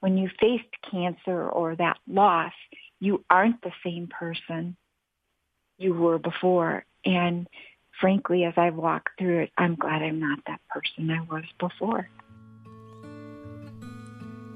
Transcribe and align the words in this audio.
when 0.00 0.16
you 0.16 0.30
faced 0.40 0.64
cancer 0.88 1.48
or 1.48 1.74
that 1.74 1.98
loss, 2.06 2.52
you 3.00 3.24
aren't 3.28 3.60
the 3.62 3.72
same 3.84 4.06
person 4.06 4.76
you 5.76 5.92
were 5.92 6.18
before. 6.18 6.84
And 7.04 7.48
frankly, 8.00 8.44
as 8.44 8.54
I 8.56 8.70
walk 8.70 9.10
through 9.18 9.40
it, 9.42 9.50
I'm 9.58 9.74
glad 9.74 10.02
I'm 10.02 10.20
not 10.20 10.38
that 10.46 10.60
person 10.68 11.10
I 11.10 11.22
was 11.22 11.42
before. 11.58 12.08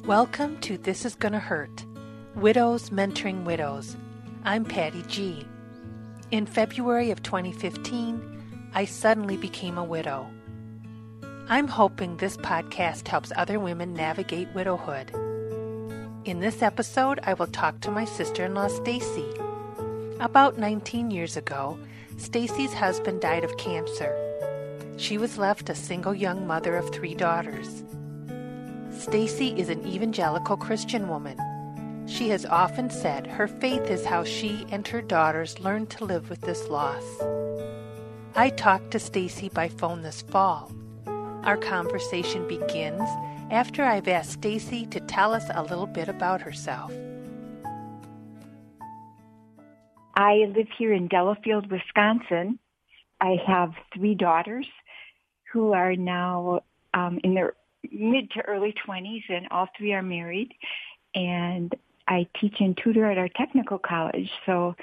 Welcome 0.06 0.60
to 0.60 0.78
This 0.78 1.04
Is 1.04 1.16
Gonna 1.16 1.40
Hurt 1.40 1.84
Widows 2.36 2.90
Mentoring 2.90 3.42
Widows. 3.44 3.96
I'm 4.44 4.64
Patty 4.64 5.02
G. 5.08 5.44
In 6.30 6.46
February 6.46 7.10
of 7.10 7.20
2015, 7.24 8.70
I 8.74 8.84
suddenly 8.84 9.36
became 9.36 9.76
a 9.76 9.84
widow. 9.84 10.28
I'm 11.48 11.66
hoping 11.66 12.16
this 12.16 12.36
podcast 12.36 13.08
helps 13.08 13.32
other 13.36 13.58
women 13.58 13.92
navigate 13.92 14.48
widowhood. 14.54 15.12
In 16.24 16.38
this 16.38 16.62
episode, 16.62 17.18
I 17.24 17.34
will 17.34 17.48
talk 17.48 17.80
to 17.80 17.90
my 17.90 18.04
sister 18.04 18.44
in 18.44 18.54
law, 18.54 18.68
Stacy. 18.68 19.26
About 20.20 20.56
19 20.56 21.10
years 21.10 21.36
ago, 21.36 21.76
Stacy's 22.16 22.72
husband 22.72 23.20
died 23.20 23.42
of 23.42 23.56
cancer. 23.56 24.16
She 24.98 25.18
was 25.18 25.36
left 25.36 25.68
a 25.68 25.74
single 25.74 26.14
young 26.14 26.46
mother 26.46 26.76
of 26.76 26.88
three 26.90 27.16
daughters. 27.16 27.82
Stacy 28.96 29.48
is 29.58 29.68
an 29.68 29.84
evangelical 29.84 30.56
Christian 30.56 31.08
woman. 31.08 31.36
She 32.06 32.28
has 32.28 32.46
often 32.46 32.88
said 32.88 33.26
her 33.26 33.48
faith 33.48 33.90
is 33.90 34.04
how 34.04 34.22
she 34.22 34.64
and 34.70 34.86
her 34.86 35.02
daughters 35.02 35.58
learned 35.58 35.90
to 35.90 36.04
live 36.04 36.30
with 36.30 36.42
this 36.42 36.68
loss. 36.68 37.02
I 38.36 38.50
talked 38.50 38.92
to 38.92 39.00
Stacy 39.00 39.48
by 39.48 39.68
phone 39.68 40.02
this 40.02 40.22
fall. 40.22 40.70
Our 41.44 41.56
conversation 41.56 42.46
begins 42.46 43.02
after 43.50 43.82
I've 43.82 44.06
asked 44.06 44.30
Stacy 44.30 44.86
to 44.86 45.00
tell 45.00 45.34
us 45.34 45.44
a 45.52 45.64
little 45.64 45.88
bit 45.88 46.08
about 46.08 46.40
herself. 46.40 46.92
I 50.14 50.46
live 50.54 50.68
here 50.78 50.92
in 50.92 51.08
Delafield, 51.08 51.68
Wisconsin. 51.68 52.60
I 53.20 53.38
have 53.44 53.72
three 53.92 54.14
daughters 54.14 54.66
who 55.52 55.72
are 55.72 55.96
now 55.96 56.60
um, 56.94 57.18
in 57.24 57.34
their 57.34 57.54
mid 57.90 58.30
to 58.32 58.42
early 58.42 58.72
20s, 58.86 59.24
and 59.28 59.48
all 59.50 59.66
three 59.76 59.94
are 59.94 60.02
married. 60.02 60.54
And 61.12 61.74
I 62.06 62.28
teach 62.40 62.54
and 62.60 62.76
tutor 62.76 63.10
at 63.10 63.18
our 63.18 63.28
technical 63.28 63.78
college, 63.78 64.30
so 64.46 64.76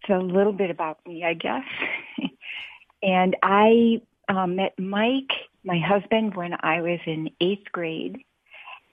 it's 0.00 0.10
a 0.10 0.18
little 0.18 0.52
bit 0.52 0.70
about 0.70 0.98
me, 1.06 1.22
I 1.22 1.34
guess. 1.34 1.64
and 3.04 3.36
I 3.40 4.00
um, 4.28 4.56
met 4.56 4.76
Mike, 4.78 5.30
my 5.66 5.78
husband, 5.78 6.34
when 6.34 6.54
I 6.60 6.80
was 6.80 7.00
in 7.06 7.30
eighth 7.40 7.70
grade. 7.72 8.18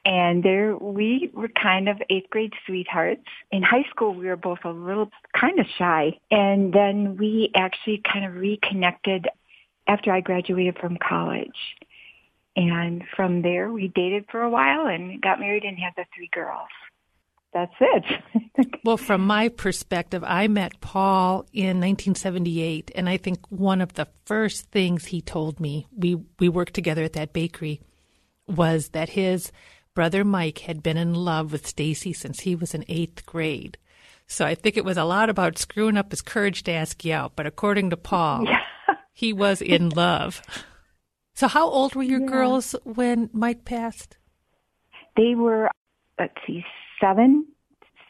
And 0.05 0.43
there 0.43 0.75
we 0.75 1.30
were 1.33 1.47
kind 1.47 1.88
of 1.88 2.02
eighth 2.09 2.30
grade 2.30 2.52
sweethearts. 2.65 3.23
In 3.52 3.63
high 3.63 3.85
school, 3.89 4.13
we 4.13 4.25
were 4.25 4.35
both 4.35 4.59
a 4.65 4.69
little 4.69 5.09
kind 5.39 5.59
of 5.59 5.65
shy. 5.77 6.19
And 6.30 6.73
then 6.73 7.15
we 7.15 7.52
actually 7.55 8.02
kind 8.11 8.25
of 8.25 8.35
reconnected 8.35 9.30
after 9.88 10.11
I 10.11 10.19
graduated 10.19 10.77
from 10.77 10.97
college. 10.97 11.77
And 12.55 13.03
from 13.15 13.41
there, 13.41 13.71
we 13.71 13.87
dated 13.87 14.25
for 14.30 14.41
a 14.41 14.49
while 14.49 14.87
and 14.87 15.21
got 15.21 15.39
married 15.39 15.63
and 15.63 15.77
had 15.77 15.93
the 15.95 16.05
three 16.15 16.30
girls. 16.33 16.67
That's 17.53 17.73
it. 17.79 18.05
well, 18.83 18.97
from 18.97 19.25
my 19.25 19.49
perspective, 19.49 20.23
I 20.25 20.47
met 20.47 20.81
Paul 20.81 21.45
in 21.53 21.79
1978, 21.79 22.91
and 22.95 23.07
I 23.07 23.17
think 23.17 23.39
one 23.49 23.79
of 23.79 23.93
the 23.93 24.07
first 24.25 24.71
things 24.71 25.05
he 25.05 25.21
told 25.21 25.59
me, 25.59 25.87
we, 25.95 26.17
we 26.39 26.49
worked 26.49 26.73
together 26.73 27.03
at 27.03 27.13
that 27.13 27.31
bakery, 27.31 27.81
was 28.47 28.89
that 28.89 29.09
his 29.09 29.51
brother 29.93 30.23
Mike 30.23 30.59
had 30.59 30.81
been 30.81 30.97
in 30.97 31.13
love 31.13 31.51
with 31.51 31.67
Stacy 31.67 32.11
since 32.11 32.41
he 32.41 32.55
was 32.55 32.73
in 32.73 32.85
eighth 32.87 33.25
grade. 33.25 33.77
So 34.25 34.45
I 34.45 34.55
think 34.55 34.77
it 34.77 34.85
was 34.85 34.97
a 34.97 35.03
lot 35.03 35.29
about 35.29 35.59
screwing 35.59 35.97
up 35.97 36.09
his 36.09 36.21
courage 36.21 36.63
to 36.63 36.71
ask 36.71 37.05
you 37.05 37.13
out. 37.13 37.33
But 37.35 37.45
according 37.45 37.91
to 37.91 37.97
Paul, 37.97 38.45
yeah. 38.45 38.61
he 39.13 39.31
was 39.31 39.61
in 39.61 39.89
love. 39.89 40.42
So 41.36 41.47
how 41.47 41.69
old 41.69 41.93
were 41.93 42.03
your 42.03 42.21
yeah. 42.21 42.27
girls 42.27 42.75
when 42.83 43.30
Mike 43.31 43.65
passed? 43.65 44.17
They 45.15 45.36
were, 45.36 45.69
let's 46.17 46.33
see, 46.47 46.63
seven, 46.99 47.45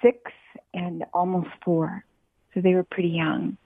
six, 0.01 0.31
and 0.73 1.05
almost 1.13 1.49
four. 1.63 2.03
So 2.53 2.61
they 2.61 2.73
were 2.73 2.83
pretty 2.83 3.09
young. 3.09 3.57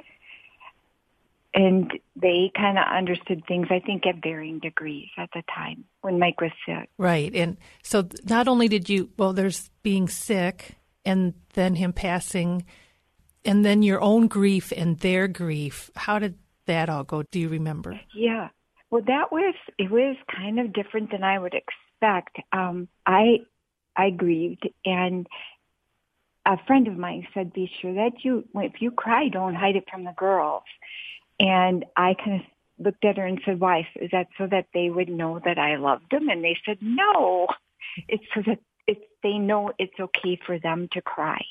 And 1.54 1.92
they 2.16 2.52
kind 2.56 2.78
of 2.78 2.86
understood 2.86 3.44
things, 3.48 3.68
I 3.72 3.80
think, 3.80 4.06
at 4.06 4.22
varying 4.22 4.60
degrees 4.60 5.10
at 5.18 5.30
the 5.34 5.42
time 5.54 5.86
when 6.02 6.20
Mike 6.20 6.40
was 6.40 6.52
sick. 6.66 6.90
Right. 6.98 7.34
And 7.34 7.58
so 7.82 8.08
not 8.30 8.48
only 8.48 8.68
did 8.68 8.90
you, 8.90 9.10
well, 9.18 9.34
there's 9.34 9.72
being 9.82 10.08
sick 10.08 10.76
and 11.04 11.34
then 11.54 11.76
him 11.76 11.94
passing, 11.94 12.66
and 13.44 13.64
then 13.66 13.82
your 13.82 14.02
own 14.02 14.28
grief 14.28 14.72
and 14.76 15.00
their 15.00 15.28
grief. 15.28 15.90
How 15.96 16.20
did 16.20 16.38
that 16.66 16.90
all 16.90 17.06
go? 17.06 17.24
Do 17.32 17.40
you 17.40 17.50
remember? 17.50 18.00
Yeah. 18.14 18.50
Well, 18.92 19.02
that 19.08 19.32
was 19.32 19.56
it 19.78 19.90
was 19.90 20.16
kind 20.34 20.60
of 20.60 20.74
different 20.74 21.12
than 21.12 21.24
I 21.24 21.40
would 21.40 21.54
expect. 21.54 22.38
Um, 22.52 22.88
I 23.06 23.40
I 23.98 24.12
grieved, 24.12 24.70
and 24.86 25.28
a 26.46 26.58
friend 26.66 26.88
of 26.88 26.98
mine 26.98 27.28
said, 27.34 27.54
"Be 27.54 27.72
sure 27.82 27.94
that 27.94 28.24
you 28.24 28.48
if 28.56 28.82
you 28.82 28.92
cry, 28.92 29.28
don't 29.30 29.56
hide 29.56 29.76
it 29.76 29.90
from 29.90 30.04
the 30.04 30.14
girls." 30.14 30.64
And 31.40 31.86
I 31.96 32.14
kind 32.14 32.42
of 32.42 32.48
looked 32.80 33.06
at 33.06 33.18
her 33.18 33.26
and 33.26 33.42
said, 33.44 33.60
"Why? 33.60 33.88
Is 33.96 34.12
that 34.12 34.28
so 34.38 34.48
that 34.48 34.68
they 34.74 34.90
would 34.90 35.10
know 35.10 35.40
that 35.40 35.58
I 35.58 35.76
loved 35.76 36.12
them?" 36.12 36.30
And 36.30 36.44
they 36.44 36.58
said, 36.66 36.78
"No, 36.82 37.48
it's 38.08 38.26
so 38.34 38.42
that 38.46 38.60
it's 38.86 39.04
they 39.24 39.38
know 39.38 39.72
it's 39.80 40.00
okay 40.00 40.40
for 40.46 40.60
them 40.60 40.88
to 40.94 41.02
cry." 41.02 41.44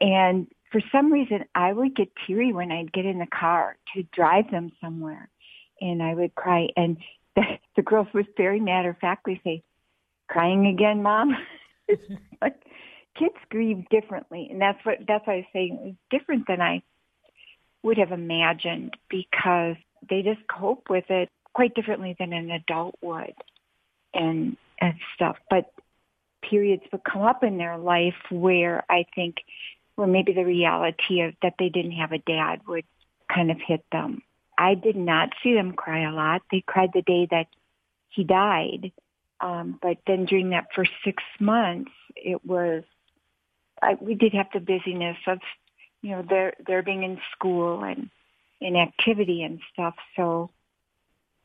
And 0.00 0.48
for 0.70 0.80
some 0.90 1.12
reason, 1.12 1.44
I 1.54 1.72
would 1.72 1.94
get 1.94 2.10
teary 2.26 2.52
when 2.52 2.72
I'd 2.72 2.92
get 2.92 3.04
in 3.04 3.18
the 3.18 3.26
car 3.26 3.76
to 3.94 4.02
drive 4.04 4.50
them 4.50 4.72
somewhere 4.80 5.28
and 5.82 6.02
I 6.02 6.14
would 6.14 6.34
cry. 6.34 6.68
And 6.76 6.96
the, 7.36 7.42
the 7.76 7.82
girls 7.82 8.08
would 8.14 8.28
very 8.36 8.60
matter 8.60 8.90
of 8.90 8.98
factly 8.98 9.40
say, 9.44 9.62
"Crying 10.28 10.66
again, 10.66 11.02
mom." 11.02 11.36
like 12.40 12.56
kids 13.18 13.34
grieve 13.50 13.88
differently, 13.90 14.48
and 14.50 14.60
that's 14.60 14.84
what 14.84 14.98
that's 15.06 15.26
why 15.26 15.34
I 15.34 15.36
was 15.36 15.44
saying 15.52 15.78
it 15.80 15.84
was 15.84 15.94
different 16.10 16.46
than 16.46 16.60
I 16.60 16.82
would 17.82 17.98
have 17.98 18.12
imagined 18.12 18.96
because 19.08 19.76
they 20.08 20.22
just 20.22 20.40
cope 20.48 20.88
with 20.88 21.04
it 21.08 21.28
quite 21.54 21.74
differently 21.74 22.16
than 22.18 22.32
an 22.32 22.50
adult 22.50 22.94
would, 23.02 23.34
and 24.14 24.56
and 24.80 24.94
stuff. 25.14 25.36
But 25.50 25.72
periods 26.48 26.82
would 26.92 27.04
come 27.04 27.22
up 27.22 27.44
in 27.44 27.58
their 27.58 27.78
life 27.78 28.14
where 28.30 28.84
I 28.90 29.06
think, 29.14 29.36
where 29.94 30.06
maybe 30.06 30.32
the 30.32 30.44
reality 30.44 31.20
of 31.20 31.34
that 31.42 31.54
they 31.58 31.68
didn't 31.68 31.92
have 31.92 32.12
a 32.12 32.18
dad 32.18 32.60
would 32.66 32.84
kind 33.28 33.50
of 33.50 33.58
hit 33.66 33.84
them 33.92 34.22
I 34.62 34.74
did 34.74 34.96
not 34.96 35.30
see 35.42 35.54
them 35.54 35.72
cry 35.72 36.08
a 36.08 36.14
lot. 36.14 36.42
They 36.50 36.62
cried 36.64 36.90
the 36.94 37.02
day 37.02 37.26
that 37.30 37.48
he 38.08 38.24
died. 38.24 38.92
Um, 39.42 39.78
but 39.82 39.98
then 40.06 40.24
during 40.24 40.50
that 40.50 40.68
first 40.74 40.92
six 41.04 41.22
months, 41.40 41.90
it 42.14 42.44
was, 42.46 42.84
I, 43.82 43.96
we 44.00 44.14
did 44.14 44.32
have 44.34 44.46
the 44.54 44.60
busyness 44.60 45.16
of, 45.26 45.40
you 46.00 46.12
know, 46.12 46.22
their, 46.22 46.54
their 46.64 46.82
being 46.82 47.02
in 47.02 47.18
school 47.32 47.82
and 47.82 48.08
in 48.60 48.76
activity 48.76 49.42
and 49.42 49.60
stuff. 49.72 49.94
So, 50.14 50.50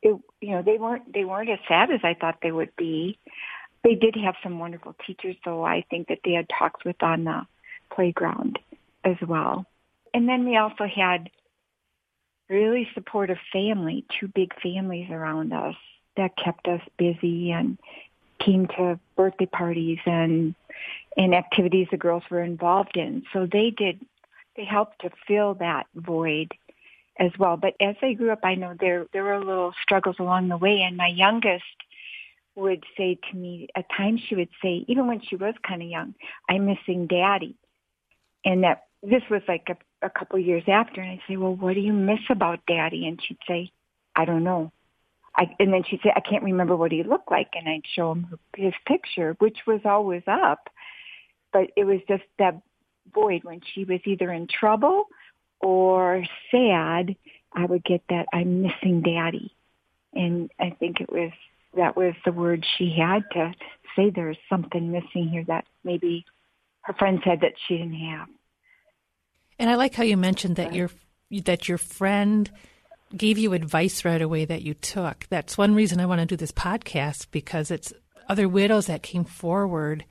it, 0.00 0.16
you 0.40 0.50
know, 0.50 0.62
they 0.62 0.78
weren't, 0.78 1.12
they 1.12 1.24
weren't 1.24 1.50
as 1.50 1.58
sad 1.66 1.90
as 1.90 2.00
I 2.04 2.14
thought 2.14 2.38
they 2.40 2.52
would 2.52 2.74
be. 2.76 3.18
They 3.82 3.96
did 3.96 4.14
have 4.16 4.36
some 4.44 4.60
wonderful 4.60 4.94
teachers, 5.04 5.36
though 5.44 5.64
I 5.64 5.84
think 5.90 6.06
that 6.08 6.20
they 6.24 6.32
had 6.32 6.46
talks 6.48 6.84
with 6.84 7.02
on 7.02 7.24
the 7.24 7.46
playground 7.92 8.60
as 9.04 9.16
well. 9.26 9.66
And 10.14 10.28
then 10.28 10.44
we 10.44 10.56
also 10.56 10.84
had 10.84 11.30
really 12.48 12.88
supportive 12.94 13.38
family, 13.52 14.04
two 14.20 14.28
big 14.28 14.52
families 14.62 15.10
around 15.10 15.52
us 15.52 15.74
that 16.18 16.36
kept 16.36 16.68
us 16.68 16.82
busy 16.98 17.50
and 17.50 17.78
came 18.38 18.66
to 18.68 19.00
birthday 19.16 19.46
parties 19.46 19.98
and 20.06 20.54
and 21.16 21.34
activities 21.34 21.88
the 21.90 21.96
girls 21.96 22.22
were 22.30 22.42
involved 22.42 22.96
in. 22.96 23.24
So 23.32 23.48
they 23.50 23.70
did 23.70 24.00
they 24.56 24.64
helped 24.64 25.00
to 25.00 25.10
fill 25.26 25.54
that 25.54 25.86
void 25.94 26.52
as 27.18 27.30
well. 27.38 27.56
But 27.56 27.74
as 27.80 27.96
I 28.02 28.12
grew 28.12 28.30
up 28.30 28.40
I 28.44 28.54
know 28.54 28.74
there 28.78 29.06
there 29.12 29.24
were 29.24 29.38
little 29.38 29.72
struggles 29.82 30.16
along 30.18 30.48
the 30.48 30.56
way 30.56 30.82
and 30.86 30.96
my 30.96 31.08
youngest 31.08 31.64
would 32.54 32.84
say 32.96 33.18
to 33.30 33.36
me 33.36 33.68
at 33.74 33.86
times 33.96 34.20
she 34.28 34.34
would 34.34 34.50
say, 34.60 34.84
even 34.88 35.06
when 35.06 35.20
she 35.20 35.36
was 35.36 35.54
kind 35.66 35.80
of 35.80 35.88
young, 35.88 36.14
I'm 36.48 36.66
missing 36.66 37.06
daddy. 37.06 37.54
And 38.44 38.64
that 38.64 38.84
this 39.02 39.22
was 39.30 39.42
like 39.46 39.68
a 39.68 39.76
a 40.02 40.10
couple 40.10 40.38
years 40.38 40.64
after, 40.68 41.00
and 41.00 41.10
I'd 41.10 41.20
say, 41.28 41.36
"Well, 41.36 41.54
what 41.54 41.74
do 41.74 41.80
you 41.80 41.92
miss 41.92 42.20
about 42.30 42.60
Daddy?" 42.66 43.06
And 43.06 43.20
she'd 43.20 43.38
say, 43.46 43.72
"I 44.14 44.24
don't 44.24 44.44
know." 44.44 44.72
I, 45.38 45.54
and 45.60 45.72
then 45.72 45.84
she'd 45.84 46.00
say, 46.02 46.12
"I 46.14 46.20
can't 46.20 46.42
remember 46.42 46.76
what 46.76 46.90
he 46.90 47.02
looked 47.04 47.30
like," 47.30 47.50
and 47.54 47.68
I'd 47.68 47.86
show 47.86 48.12
him 48.12 48.38
his 48.56 48.74
picture, 48.86 49.36
which 49.38 49.58
was 49.66 49.80
always 49.84 50.24
up, 50.26 50.68
but 51.52 51.70
it 51.76 51.84
was 51.84 52.00
just 52.08 52.24
that 52.38 52.60
void 53.14 53.44
when 53.44 53.60
she 53.72 53.84
was 53.84 54.00
either 54.04 54.32
in 54.32 54.48
trouble 54.48 55.06
or 55.60 56.24
sad. 56.50 57.16
I 57.52 57.64
would 57.64 57.84
get 57.84 58.02
that 58.10 58.26
I'm 58.32 58.62
missing 58.62 59.00
Daddy, 59.02 59.54
and 60.12 60.50
I 60.58 60.70
think 60.70 61.00
it 61.00 61.10
was 61.10 61.32
that 61.76 61.96
was 61.96 62.14
the 62.24 62.32
word 62.32 62.66
she 62.76 62.94
had 62.98 63.24
to 63.32 63.54
say 63.94 64.10
there's 64.10 64.38
something 64.48 64.90
missing 64.90 65.28
here 65.28 65.44
that 65.44 65.66
maybe 65.84 66.24
her 66.82 66.94
friend 66.94 67.20
said 67.24 67.40
that 67.42 67.52
she 67.66 67.76
didn't 67.76 67.94
have. 67.94 68.28
And 69.58 69.70
I 69.70 69.76
like 69.76 69.94
how 69.94 70.02
you 70.02 70.16
mentioned 70.16 70.56
that 70.56 70.74
your 70.74 70.90
that 71.30 71.68
your 71.68 71.78
friend 71.78 72.50
gave 73.16 73.38
you 73.38 73.52
advice 73.52 74.04
right 74.04 74.20
away 74.20 74.44
that 74.44 74.62
you 74.62 74.74
took. 74.74 75.26
That's 75.30 75.58
one 75.58 75.74
reason 75.74 76.00
I 76.00 76.06
want 76.06 76.20
to 76.20 76.26
do 76.26 76.36
this 76.36 76.52
podcast 76.52 77.28
because 77.30 77.70
it's 77.70 77.92
other 78.28 78.48
widows 78.48 78.86
that 78.86 79.02
came 79.02 79.24
forward 79.24 80.04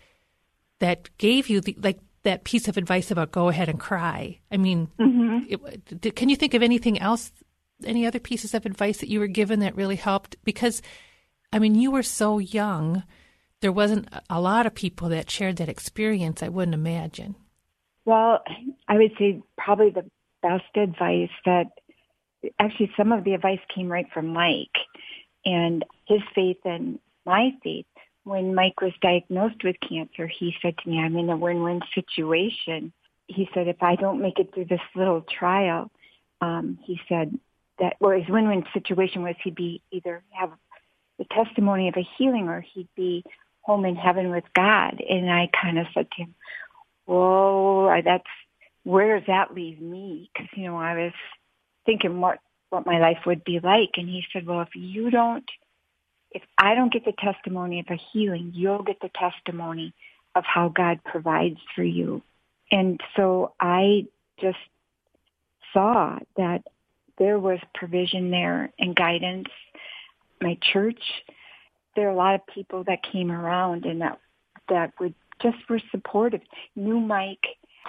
that 0.79 1.09
gave 1.17 1.49
you 1.49 1.61
the, 1.61 1.75
like 1.81 1.99
that 2.23 2.43
piece 2.43 2.67
of 2.67 2.77
advice 2.77 3.11
about 3.11 3.31
go 3.31 3.49
ahead 3.49 3.69
and 3.69 3.79
cry. 3.79 4.39
I 4.51 4.57
mean, 4.57 4.89
mm-hmm. 4.99 5.53
it, 6.01 6.15
can 6.15 6.29
you 6.29 6.35
think 6.35 6.53
of 6.53 6.63
anything 6.63 6.99
else, 6.99 7.31
any 7.85 8.05
other 8.05 8.19
pieces 8.19 8.53
of 8.53 8.65
advice 8.65 8.97
that 8.99 9.09
you 9.09 9.19
were 9.19 9.27
given 9.27 9.59
that 9.59 9.75
really 9.75 9.95
helped? 9.95 10.35
Because, 10.43 10.81
I 11.53 11.59
mean, 11.59 11.75
you 11.75 11.91
were 11.91 12.03
so 12.03 12.39
young. 12.39 13.03
There 13.61 13.71
wasn't 13.71 14.09
a 14.29 14.41
lot 14.41 14.65
of 14.65 14.75
people 14.75 15.09
that 15.09 15.29
shared 15.29 15.57
that 15.57 15.69
experience, 15.69 16.43
I 16.43 16.49
wouldn't 16.49 16.75
imagine. 16.75 17.35
Well, 18.05 18.43
I 18.87 18.95
would 18.95 19.11
say 19.19 19.41
probably 19.57 19.89
the 19.89 20.09
best 20.41 20.75
advice 20.75 21.29
that 21.45 21.67
actually 22.59 22.91
some 22.97 23.11
of 23.11 23.23
the 23.23 23.33
advice 23.33 23.59
came 23.73 23.89
right 23.89 24.07
from 24.13 24.27
Mike 24.27 24.77
and 25.45 25.83
his 26.05 26.21
faith 26.35 26.57
and 26.65 26.99
my 27.25 27.51
faith. 27.63 27.85
When 28.23 28.53
Mike 28.53 28.81
was 28.81 28.91
diagnosed 29.01 29.63
with 29.63 29.77
cancer, 29.87 30.27
he 30.27 30.53
said 30.61 30.77
to 30.77 30.89
me, 30.89 30.99
I'm 30.99 31.15
in 31.15 31.29
a 31.29 31.37
win-win 31.37 31.81
situation. 31.95 32.91
He 33.27 33.49
said, 33.53 33.67
if 33.67 33.81
I 33.81 33.95
don't 33.95 34.21
make 34.21 34.39
it 34.39 34.53
through 34.53 34.65
this 34.65 34.81
little 34.95 35.21
trial, 35.21 35.89
um, 36.41 36.77
he 36.83 36.99
said 37.07 37.39
that, 37.79 37.95
well, 37.99 38.17
his 38.17 38.27
win-win 38.27 38.65
situation 38.73 39.23
was 39.23 39.35
he'd 39.43 39.55
be 39.55 39.81
either 39.91 40.23
have 40.31 40.51
the 41.17 41.25
testimony 41.25 41.87
of 41.87 41.95
a 41.95 42.07
healing 42.17 42.49
or 42.49 42.61
he'd 42.61 42.89
be 42.95 43.23
home 43.61 43.85
in 43.85 43.95
heaven 43.95 44.29
with 44.29 44.43
God. 44.53 45.01
And 45.09 45.31
I 45.31 45.49
kind 45.61 45.79
of 45.79 45.87
said 45.93 46.11
to 46.11 46.23
him, 46.23 46.35
whoa, 47.05 48.01
that's, 48.03 48.27
where 48.83 49.17
does 49.17 49.27
that 49.27 49.53
leave 49.53 49.81
me? 49.81 50.29
Because, 50.33 50.49
you 50.55 50.65
know, 50.65 50.77
I 50.77 50.95
was 50.95 51.13
thinking 51.87 52.21
what 52.21 52.37
what 52.69 52.85
my 52.85 52.99
life 52.99 53.19
would 53.25 53.43
be 53.43 53.59
like. 53.63 53.91
And 53.95 54.07
he 54.07 54.23
said 54.31 54.45
well 54.45 54.61
if 54.61 54.75
you 54.75 55.09
don't 55.09 55.49
if 56.29 56.43
i 56.57 56.75
don't 56.75 56.93
get 56.93 57.05
the 57.05 57.13
testimony 57.13 57.79
of 57.79 57.87
a 57.89 57.99
healing 58.11 58.51
you'll 58.53 58.83
get 58.83 58.99
the 59.01 59.09
testimony 59.15 59.93
of 60.35 60.43
how 60.45 60.69
god 60.69 61.03
provides 61.03 61.57
for 61.75 61.83
you. 61.83 62.21
And 62.71 63.01
so 63.15 63.53
i 63.59 64.05
just 64.39 64.57
saw 65.73 66.19
that 66.35 66.63
there 67.17 67.39
was 67.39 67.59
provision 67.73 68.29
there 68.29 68.71
and 68.77 68.95
guidance. 68.95 69.47
My 70.39 70.57
church 70.73 71.01
there 71.95 72.07
are 72.07 72.11
a 72.11 72.15
lot 72.15 72.35
of 72.35 72.41
people 72.53 72.83
that 72.83 72.99
came 73.11 73.31
around 73.31 73.85
and 73.85 74.01
that 74.01 74.19
that 74.69 74.93
would 74.99 75.15
just 75.41 75.57
were 75.69 75.81
supportive. 75.91 76.41
Knew 76.75 76.99
mike 76.99 77.45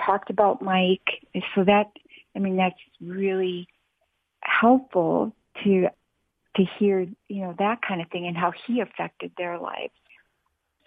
talked 0.07 0.31
about 0.31 0.63
mike. 0.63 1.09
So 1.55 1.65
that 1.65 1.91
i 2.37 2.39
mean 2.39 2.57
that's 2.57 2.79
really 3.01 3.69
helpful 4.61 5.35
to 5.65 5.89
to 6.57 6.65
hear 6.79 7.07
you 7.29 7.41
know 7.43 7.55
that 7.59 7.81
kind 7.83 8.01
of 8.01 8.09
thing 8.11 8.27
and 8.27 8.37
how 8.37 8.53
he 8.67 8.81
affected 8.81 9.33
their 9.37 9.59
lives. 9.59 9.93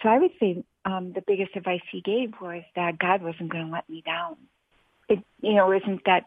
So 0.02 0.10
I 0.10 0.18
would 0.18 0.32
say 0.40 0.64
um, 0.86 1.14
the 1.14 1.22
biggest 1.22 1.56
advice 1.56 1.82
he 1.92 2.02
gave 2.02 2.34
was 2.42 2.64
that 2.76 2.98
God 2.98 3.22
wasn't 3.22 3.52
going 3.52 3.68
to 3.68 3.72
let 3.72 3.88
me 3.90 4.02
down. 4.06 4.38
It 5.08 5.20
you 5.42 5.54
know 5.54 5.72
isn't 5.72 6.04
that 6.06 6.26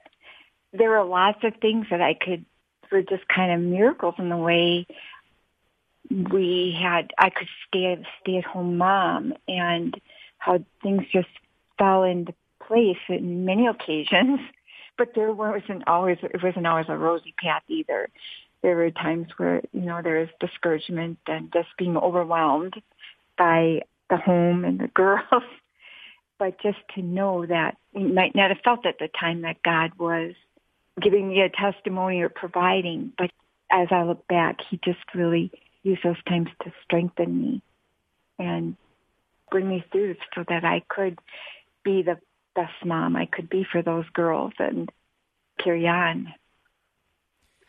there 0.72 0.96
are 0.96 1.04
lots 1.04 1.42
of 1.44 1.54
things 1.60 1.86
that 1.90 2.00
I 2.00 2.14
could 2.14 2.44
were 2.90 3.02
just 3.02 3.26
kind 3.28 3.52
of 3.52 3.60
miracles 3.60 4.14
in 4.18 4.28
the 4.28 4.36
way 4.36 4.86
we 6.10 6.76
had 6.80 7.12
I 7.18 7.30
could 7.30 7.48
stay 7.68 8.02
stay 8.22 8.38
at 8.38 8.44
home 8.44 8.78
mom 8.78 9.34
and 9.48 9.98
how 10.38 10.64
things 10.82 11.02
just 11.12 11.28
fell 11.78 12.04
into 12.04 12.34
place 12.66 12.98
in 13.08 13.44
many 13.44 13.66
occasions 13.66 14.40
but 14.96 15.08
there 15.14 15.32
wasn't 15.32 15.86
always 15.86 16.18
it 16.22 16.42
wasn't 16.42 16.66
always 16.66 16.86
a 16.88 16.96
rosy 16.96 17.34
path 17.38 17.62
either. 17.68 18.08
There 18.62 18.76
were 18.76 18.90
times 18.90 19.28
where 19.36 19.62
you 19.72 19.82
know 19.82 20.00
there 20.02 20.20
was 20.20 20.28
discouragement 20.40 21.18
and 21.26 21.52
just 21.52 21.68
being 21.78 21.96
overwhelmed 21.96 22.74
by 23.36 23.82
the 24.10 24.16
home 24.16 24.64
and 24.64 24.78
the 24.78 24.88
girls. 24.94 25.44
but 26.38 26.60
just 26.62 26.78
to 26.94 27.02
know 27.02 27.46
that 27.46 27.76
we 27.92 28.04
might 28.04 28.34
not 28.34 28.50
have 28.50 28.60
felt 28.64 28.86
at 28.86 28.98
the 28.98 29.08
time 29.20 29.42
that 29.42 29.62
God 29.62 29.92
was 29.98 30.34
giving 31.00 31.28
me 31.28 31.40
a 31.40 31.48
testimony 31.48 32.20
or 32.20 32.28
providing, 32.28 33.12
but 33.18 33.30
as 33.70 33.88
I 33.90 34.04
look 34.04 34.26
back, 34.28 34.58
He 34.70 34.78
just 34.84 35.00
really 35.14 35.50
used 35.82 36.02
those 36.04 36.22
times 36.28 36.48
to 36.62 36.72
strengthen 36.84 37.40
me 37.40 37.62
and 38.38 38.76
bring 39.50 39.68
me 39.68 39.84
through 39.92 40.16
so 40.34 40.44
that 40.48 40.64
I 40.64 40.82
could 40.88 41.18
be 41.84 42.02
the 42.02 42.18
best 42.54 42.84
mom 42.84 43.16
I 43.16 43.26
could 43.26 43.48
be 43.48 43.66
for 43.70 43.82
those 43.82 44.08
girls 44.12 44.52
and 44.58 44.90
carry 45.62 45.86
on. 45.86 46.32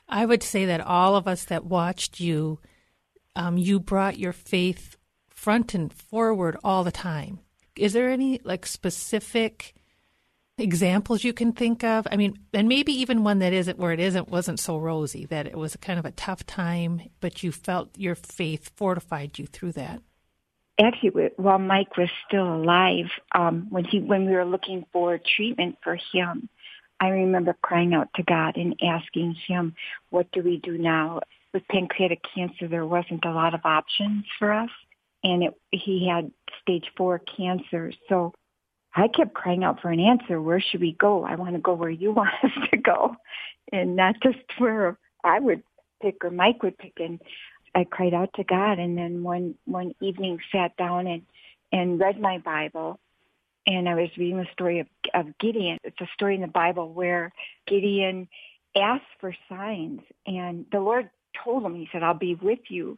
I 0.07 0.25
would 0.25 0.43
say 0.43 0.65
that 0.65 0.81
all 0.81 1.15
of 1.15 1.27
us 1.27 1.45
that 1.45 1.65
watched 1.65 2.19
you, 2.19 2.59
um, 3.35 3.57
you 3.57 3.79
brought 3.79 4.19
your 4.19 4.33
faith 4.33 4.97
front 5.29 5.73
and 5.73 5.91
forward 5.91 6.57
all 6.63 6.83
the 6.83 6.91
time. 6.91 7.39
Is 7.75 7.93
there 7.93 8.09
any 8.09 8.39
like 8.43 8.65
specific 8.65 9.73
examples 10.57 11.23
you 11.23 11.33
can 11.33 11.51
think 11.51 11.83
of? 11.83 12.07
I 12.09 12.15
mean, 12.15 12.37
and 12.53 12.69
maybe 12.69 12.93
even 12.93 13.23
one 13.23 13.39
that 13.39 13.51
isn't 13.51 13.79
where 13.79 13.91
it 13.91 13.99
isn't 13.99 14.29
wasn't 14.29 14.59
so 14.59 14.77
rosy 14.77 15.25
that 15.25 15.47
it 15.47 15.57
was 15.57 15.75
kind 15.77 15.99
of 15.99 16.05
a 16.05 16.11
tough 16.11 16.45
time, 16.45 17.01
but 17.19 17.43
you 17.43 17.51
felt 17.51 17.97
your 17.97 18.15
faith 18.15 18.71
fortified 18.75 19.37
you 19.39 19.47
through 19.47 19.73
that 19.73 20.01
actually 20.79 21.29
while 21.37 21.59
Mike 21.59 21.97
was 21.97 22.09
still 22.27 22.55
alive, 22.55 23.05
um, 23.33 23.67
when 23.69 23.85
he 23.85 23.99
when 23.99 24.25
we 24.25 24.33
were 24.33 24.45
looking 24.45 24.85
for 24.91 25.19
treatment 25.35 25.77
for 25.83 25.97
him, 26.11 26.49
I 26.99 27.09
remember 27.09 27.55
crying 27.61 27.93
out 27.93 28.09
to 28.15 28.23
God 28.23 28.57
and 28.57 28.75
asking 28.81 29.35
him, 29.47 29.75
"What 30.09 30.31
do 30.31 30.41
we 30.41 30.57
do 30.57 30.77
now?" 30.77 31.21
With 31.53 31.67
pancreatic 31.69 32.21
cancer, 32.35 32.67
there 32.67 32.85
wasn't 32.85 33.23
a 33.25 33.31
lot 33.31 33.53
of 33.53 33.61
options 33.63 34.25
for 34.37 34.51
us, 34.51 34.69
and 35.23 35.43
it, 35.43 35.53
he 35.71 36.07
had 36.07 36.31
stage 36.61 36.85
four 36.97 37.19
cancer. 37.19 37.93
So 38.09 38.33
I 38.93 39.07
kept 39.07 39.33
crying 39.33 39.63
out 39.63 39.81
for 39.81 39.89
an 39.89 39.99
answer. 39.99 40.41
Where 40.41 40.59
should 40.59 40.81
we 40.81 40.93
go? 40.93 41.23
I 41.23 41.35
want 41.35 41.53
to 41.53 41.61
go 41.61 41.73
where 41.73 41.89
you 41.89 42.11
want 42.19 42.33
us 42.43 42.51
to 42.71 42.77
go, 42.77 43.15
and 43.71 43.95
not 43.95 44.15
just 44.21 44.39
where 44.57 44.97
I 45.23 45.39
would 45.39 45.63
pick 46.01 46.23
or 46.23 46.31
Mike 46.31 46.61
would 46.63 46.77
pick. 46.77 46.93
And 46.99 47.21
I 47.75 47.83
cried 47.83 48.13
out 48.13 48.33
to 48.35 48.43
God, 48.45 48.79
and 48.79 48.97
then 48.97 49.21
one 49.21 49.55
one 49.65 49.93
evening 49.99 50.39
sat 50.51 50.75
down 50.77 51.07
and 51.07 51.23
and 51.73 51.99
read 51.99 52.19
my 52.19 52.37
Bible, 52.37 52.99
and 53.67 53.89
I 53.89 53.95
was 53.95 54.09
reading 54.17 54.37
the 54.37 54.47
story 54.53 54.79
of 54.79 54.87
of 55.13 55.37
Gideon. 55.39 55.77
It's 55.83 55.99
a 55.99 56.07
story 56.13 56.35
in 56.35 56.41
the 56.41 56.47
Bible 56.47 56.93
where 56.93 57.33
Gideon 57.67 58.29
asked 58.77 59.03
for 59.19 59.35
signs, 59.49 60.01
and 60.25 60.65
the 60.71 60.79
Lord 60.79 61.09
told 61.43 61.65
him. 61.65 61.75
He 61.75 61.89
said, 61.91 62.01
"I'll 62.01 62.13
be 62.13 62.35
with 62.35 62.59
you," 62.69 62.95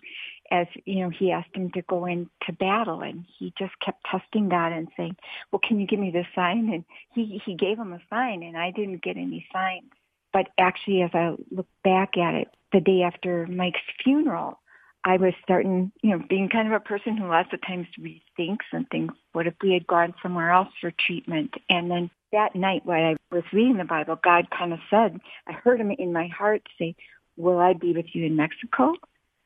as 0.52 0.68
you 0.86 1.02
know. 1.02 1.10
He 1.10 1.32
asked 1.32 1.56
him 1.56 1.72
to 1.72 1.82
go 1.82 2.06
into 2.06 2.30
battle, 2.60 3.02
and 3.02 3.26
he 3.40 3.52
just 3.58 3.74
kept 3.80 4.06
testing 4.06 4.48
God 4.48 4.74
and 4.74 4.90
saying, 4.96 5.16
"Well, 5.52 5.60
can 5.60 5.80
you 5.80 5.88
give 5.88 6.00
me 6.00 6.12
this 6.12 6.28
sign?" 6.36 6.70
And 6.72 6.86
he 7.16 7.42
he 7.44 7.56
gave 7.56 7.80
him 7.80 7.94
a 7.94 8.02
sign, 8.12 8.44
and 8.44 8.56
I 8.56 8.70
didn't 8.70 9.02
get 9.02 9.18
any 9.18 9.48
signs. 9.52 9.92
But 10.34 10.50
actually, 10.60 11.02
as 11.02 11.12
I 11.16 11.36
look 11.50 11.68
back 11.84 12.16
at 12.16 12.36
it, 12.36 12.54
the 12.72 12.82
day 12.82 13.02
after 13.02 13.48
Mike's 13.48 13.82
funeral, 14.04 14.60
I 15.08 15.16
was 15.16 15.34
starting, 15.42 15.90
you 16.02 16.10
know, 16.10 16.24
being 16.28 16.50
kind 16.50 16.68
of 16.68 16.74
a 16.74 16.82
person 16.82 17.16
who 17.16 17.30
lots 17.30 17.54
of 17.54 17.62
times 17.62 17.88
rethinks 17.98 18.66
and 18.74 18.86
thinks, 18.90 19.16
what 19.32 19.48
if 19.48 19.54
we 19.64 19.72
had 19.72 19.88
gone 19.88 20.14
somewhere 20.22 20.52
else 20.52 20.68
for 20.82 20.92
treatment? 20.92 21.54
And 21.70 21.90
then 21.90 22.12
that 22.34 22.56
night 22.56 22.86
when 22.86 23.00
I 23.00 23.16
was 23.34 23.46
reading 23.54 23.78
the 23.78 23.86
Bible, 23.86 24.20
God 24.22 24.50
kind 24.50 24.74
of 24.74 24.80
said, 24.90 25.18
I 25.48 25.54
heard 25.54 25.80
him 25.80 25.92
in 25.92 26.12
my 26.12 26.28
heart 26.28 26.64
say, 26.78 26.94
will 27.38 27.58
I 27.58 27.72
be 27.72 27.94
with 27.94 28.08
you 28.12 28.26
in 28.26 28.36
Mexico? 28.36 28.96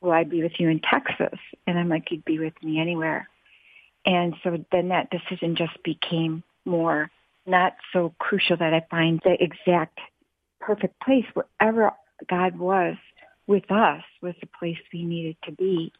Will 0.01 0.11
I 0.11 0.23
be 0.23 0.41
with 0.41 0.53
you 0.57 0.67
in 0.67 0.79
Texas? 0.79 1.37
And 1.67 1.77
I'm 1.77 1.89
like, 1.89 2.09
you'd 2.09 2.25
be 2.25 2.39
with 2.39 2.55
me 2.63 2.79
anywhere. 2.79 3.29
And 4.03 4.33
so 4.43 4.65
then 4.71 4.87
that 4.87 5.11
decision 5.11 5.55
just 5.55 5.77
became 5.83 6.41
more 6.65 7.11
not 7.45 7.75
so 7.93 8.15
crucial 8.17 8.57
that 8.57 8.73
I 8.73 8.83
find 8.89 9.21
the 9.23 9.37
exact 9.39 9.99
perfect 10.59 10.99
place 11.01 11.25
wherever 11.35 11.91
God 12.27 12.57
was 12.57 12.95
with 13.47 13.69
us 13.71 14.03
was 14.21 14.35
the 14.39 14.47
place 14.47 14.77
we 14.93 15.03
needed 15.03 15.37
to 15.43 15.51
be. 15.51 15.91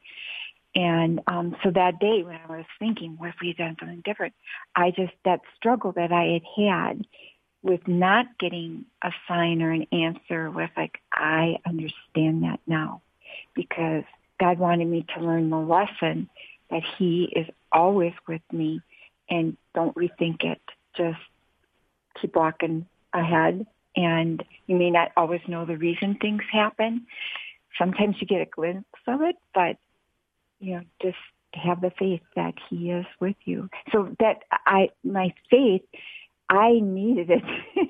And 0.73 1.19
um, 1.27 1.55
so 1.63 1.71
that 1.71 1.99
day 1.99 2.23
when 2.23 2.39
I 2.47 2.57
was 2.57 2.65
thinking, 2.79 3.15
what 3.17 3.29
if 3.29 3.35
we 3.41 3.49
had 3.49 3.57
done 3.57 3.75
something 3.79 4.01
different? 4.05 4.33
I 4.75 4.91
just, 4.91 5.13
that 5.25 5.41
struggle 5.57 5.91
that 5.93 6.11
I 6.11 6.39
had 6.39 6.43
had 6.55 7.07
with 7.61 7.87
not 7.87 8.25
getting 8.39 8.85
a 9.03 9.11
sign 9.27 9.61
or 9.61 9.71
an 9.71 9.85
answer 9.91 10.49
was 10.49 10.69
like, 10.77 10.99
I 11.11 11.57
understand 11.65 12.43
that 12.43 12.59
now 12.65 13.01
because 13.53 14.03
God 14.39 14.57
wanted 14.57 14.87
me 14.87 15.05
to 15.15 15.23
learn 15.23 15.49
the 15.49 15.57
lesson 15.57 16.29
that 16.69 16.83
he 16.97 17.31
is 17.35 17.47
always 17.71 18.13
with 18.27 18.41
me 18.51 18.81
and 19.29 19.57
don't 19.75 19.95
rethink 19.95 20.43
it. 20.43 20.61
Just 20.95 21.19
keep 22.19 22.35
walking 22.35 22.87
ahead 23.13 23.65
and 23.95 24.43
you 24.67 24.75
may 24.75 24.89
not 24.89 25.11
always 25.17 25.41
know 25.47 25.65
the 25.65 25.77
reason 25.77 26.15
things 26.15 26.43
happen. 26.51 27.05
Sometimes 27.77 28.15
you 28.19 28.27
get 28.27 28.41
a 28.41 28.45
glimpse 28.45 28.87
of 29.07 29.21
it, 29.21 29.35
but 29.53 29.77
you 30.59 30.75
know, 30.75 30.81
just 31.01 31.17
have 31.53 31.81
the 31.81 31.91
faith 31.97 32.21
that 32.35 32.53
He 32.69 32.91
is 32.91 33.05
with 33.19 33.35
you. 33.45 33.69
So 33.91 34.15
that 34.19 34.43
I, 34.51 34.89
my 35.03 35.33
faith, 35.49 35.83
I 36.49 36.79
needed 36.81 37.29
it. 37.29 37.43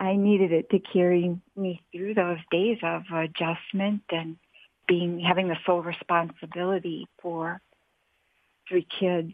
I 0.00 0.16
needed 0.16 0.52
it 0.52 0.70
to 0.70 0.78
carry 0.80 1.38
me 1.56 1.82
through 1.92 2.14
those 2.14 2.38
days 2.50 2.78
of 2.82 3.02
adjustment 3.12 4.02
and 4.10 4.36
being 4.86 5.20
having 5.20 5.48
the 5.48 5.56
sole 5.64 5.82
responsibility 5.82 7.08
for 7.22 7.60
three 8.68 8.86
kids. 9.00 9.32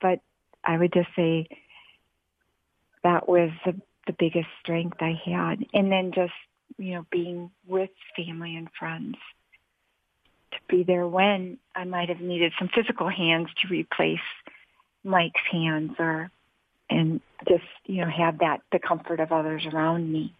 But 0.00 0.20
I 0.64 0.76
would 0.78 0.92
just 0.92 1.08
say 1.14 1.48
that 3.04 3.28
was 3.28 3.50
the, 3.64 3.80
the 4.08 4.16
biggest 4.18 4.48
strength 4.60 4.96
I 5.00 5.20
had. 5.24 5.64
And 5.72 5.92
then 5.92 6.10
just, 6.12 6.32
you 6.78 6.94
know, 6.94 7.06
being 7.12 7.52
with 7.68 7.90
family 8.16 8.56
and 8.56 8.68
friends 8.76 9.16
to 10.50 10.58
be 10.68 10.82
there 10.82 11.06
when 11.06 11.58
I 11.76 11.84
might 11.84 12.08
have 12.08 12.20
needed 12.20 12.52
some 12.58 12.68
physical 12.74 13.08
hands 13.08 13.48
to 13.62 13.68
replace 13.68 14.18
Mike's 15.04 15.40
hands 15.52 15.92
or 15.98 16.30
and 16.90 17.20
just 17.46 17.64
you 17.84 18.02
know 18.02 18.10
have 18.10 18.38
that 18.38 18.62
the 18.72 18.78
comfort 18.78 19.20
of 19.20 19.30
others 19.30 19.66
around 19.66 20.10
me. 20.10 20.34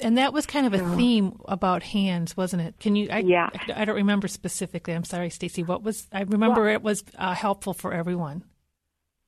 And 0.00 0.18
that 0.18 0.32
was 0.32 0.44
kind 0.44 0.66
of 0.66 0.74
a 0.74 0.78
so, 0.78 0.96
theme 0.96 1.38
about 1.44 1.82
hands 1.82 2.36
wasn't 2.36 2.62
it? 2.62 2.80
Can 2.80 2.96
you 2.96 3.08
I, 3.10 3.18
yeah. 3.18 3.50
I 3.74 3.84
don't 3.84 3.96
remember 3.96 4.26
specifically. 4.26 4.94
I'm 4.94 5.04
sorry 5.04 5.30
stacy. 5.30 5.62
What 5.62 5.82
was 5.82 6.08
i 6.12 6.22
remember 6.22 6.62
well, 6.62 6.74
it 6.74 6.82
was 6.82 7.04
uh, 7.18 7.34
helpful 7.34 7.74
for 7.74 7.92
everyone 7.92 8.44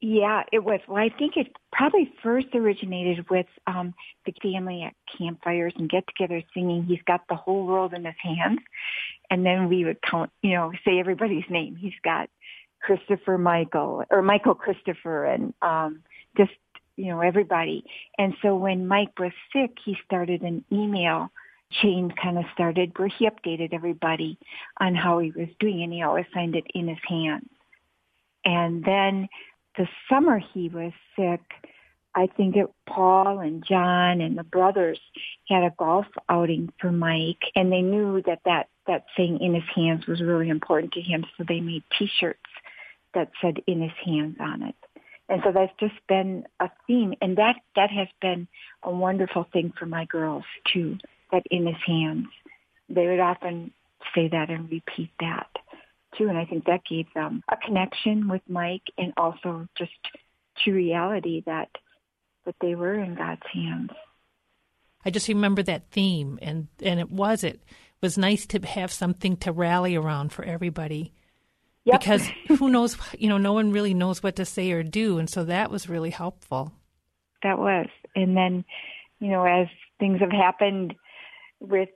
yeah 0.01 0.43
it 0.53 0.63
was 0.63 0.81
well 0.89 1.03
i 1.03 1.09
think 1.09 1.37
it 1.37 1.49
probably 1.73 2.13
first 2.23 2.49
originated 2.55 3.29
with 3.31 3.47
um 3.67 3.95
the 4.27 4.33
family 4.43 4.83
at 4.83 4.95
campfires 5.17 5.73
and 5.77 5.89
get 5.89 6.05
together 6.07 6.43
singing 6.53 6.85
he's 6.85 7.03
got 7.07 7.23
the 7.29 7.35
whole 7.35 7.67
world 7.67 7.95
in 7.95 8.05
his 8.05 8.15
hands 8.23 8.61
and 9.31 9.45
then 9.45 9.69
we 9.69 9.85
would 9.85 10.01
count 10.03 10.31
you 10.43 10.53
know 10.53 10.71
say 10.85 10.99
everybody's 10.99 11.45
name 11.49 11.77
he's 11.77 11.95
got 12.05 12.29
Christopher 12.81 13.39
Michael 13.39 14.05
or 14.11 14.23
Michael 14.23 14.55
Christopher 14.55 15.25
and 15.25 15.53
um, 15.63 16.03
just 16.37 16.53
you 16.97 17.07
know 17.07 17.21
everybody. 17.21 17.85
And 18.19 18.35
so 18.43 18.55
when 18.55 18.87
Mike 18.87 19.19
was 19.19 19.33
sick, 19.53 19.73
he 19.85 19.97
started 20.05 20.43
an 20.43 20.65
email 20.73 21.31
chain 21.83 22.13
kind 22.23 22.39
of 22.39 22.45
started 22.55 22.97
where 22.97 23.09
he 23.09 23.29
updated 23.29 23.75
everybody 23.75 24.39
on 24.81 24.95
how 24.95 25.19
he 25.19 25.33
was 25.33 25.49
doing, 25.59 25.83
and 25.83 25.93
he 25.93 26.03
always 26.03 26.27
signed 26.33 26.55
it 26.55 26.65
in 26.75 26.89
his 26.89 26.99
hands. 27.09 27.49
And 28.45 28.85
then 28.85 29.29
the 29.77 29.87
summer 30.09 30.39
he 30.39 30.69
was 30.69 30.93
sick, 31.17 31.41
I 32.15 32.29
think 32.35 32.57
it 32.57 32.71
Paul 32.89 33.41
and 33.41 33.65
John 33.65 34.21
and 34.21 34.39
the 34.39 34.45
brothers 34.45 34.99
had 35.49 35.63
a 35.63 35.75
golf 35.79 36.07
outing 36.29 36.73
for 36.81 36.91
Mike, 36.91 37.43
and 37.55 37.71
they 37.71 37.83
knew 37.83 38.23
that 38.27 38.41
that 38.47 38.69
that 38.87 39.05
thing 39.17 39.39
in 39.41 39.55
his 39.55 39.65
hands 39.75 40.07
was 40.07 40.23
really 40.23 40.49
important 40.49 40.93
to 40.93 41.01
him, 41.01 41.27
so 41.37 41.45
they 41.47 41.61
made 41.61 41.83
T-shirts 41.99 42.39
that 43.15 43.31
said 43.41 43.59
in 43.67 43.83
his 43.83 43.93
hands 44.05 44.37
on 44.41 44.63
it. 44.63 44.75
And 45.29 45.43
so 45.45 45.51
that's 45.53 45.73
just 45.81 45.95
been 46.09 46.45
a 46.61 46.71
theme. 46.87 47.15
And 47.21 47.37
that, 47.37 47.57
that 47.75 47.91
has 47.91 48.07
been 48.21 48.47
a 48.85 48.91
wonderful 48.93 49.47
thing 49.53 49.73
for 49.77 49.87
my 49.87 50.05
girls 50.05 50.45
too, 50.73 50.99
that 51.33 51.43
in 51.51 51.67
his 51.67 51.83
hands. 51.85 52.29
They 52.89 53.09
would 53.09 53.19
often 53.19 53.73
say 54.15 54.29
that 54.29 54.51
and 54.51 54.71
repeat 54.71 55.11
that 55.19 55.49
too. 56.17 56.29
And 56.29 56.39
I 56.39 56.45
think 56.45 56.65
that 56.67 56.83
gave 56.89 57.07
them 57.15 57.43
a 57.51 57.57
connection 57.57 58.29
with 58.29 58.43
Mike 58.49 58.83
and 58.99 59.13
also 59.17 59.67
just 59.77 59.93
to 60.65 60.73
reality 60.73 61.43
that, 61.47 61.69
that 62.45 62.57
they 62.61 62.75
were 62.75 62.95
in 62.95 63.15
God's 63.15 63.43
hands. 63.53 63.91
I 65.05 65.11
just 65.11 65.29
remember 65.29 65.63
that 65.65 65.91
theme 65.91 66.39
and, 66.43 66.69
and 66.83 66.99
it 66.99 67.11
was, 67.11 67.45
it 67.45 67.63
was 68.01 68.19
nice 68.19 68.47
to 68.47 68.59
have 68.61 68.93
something 68.93 69.37
to 69.39 69.53
rally 69.53 69.95
around 69.95 70.33
for 70.33 70.45
everybody 70.45 71.13
Yep. 71.87 72.01
Because 72.01 72.29
who 72.59 72.69
knows, 72.69 72.97
you 73.17 73.29
know, 73.29 73.39
no 73.39 73.55
one 73.55 73.73
really 73.73 73.95
knows 73.95 74.23
what 74.23 74.37
to 74.37 74.45
say 74.45 74.73
or 74.73 74.83
do. 74.83 75.19
And 75.19 75.31
so 75.31 75.45
that 75.45 75.71
was 75.71 75.89
really 75.89 76.11
helpful. 76.11 76.73
That 77.43 77.59
was. 77.59 77.87
And 78.15 78.37
then, 78.37 78.65
you 79.21 79.29
know, 79.29 79.45
as 79.45 79.69
things 79.99 80.21
have 80.21 80.33
happened 80.33 80.95
with 81.61 81.89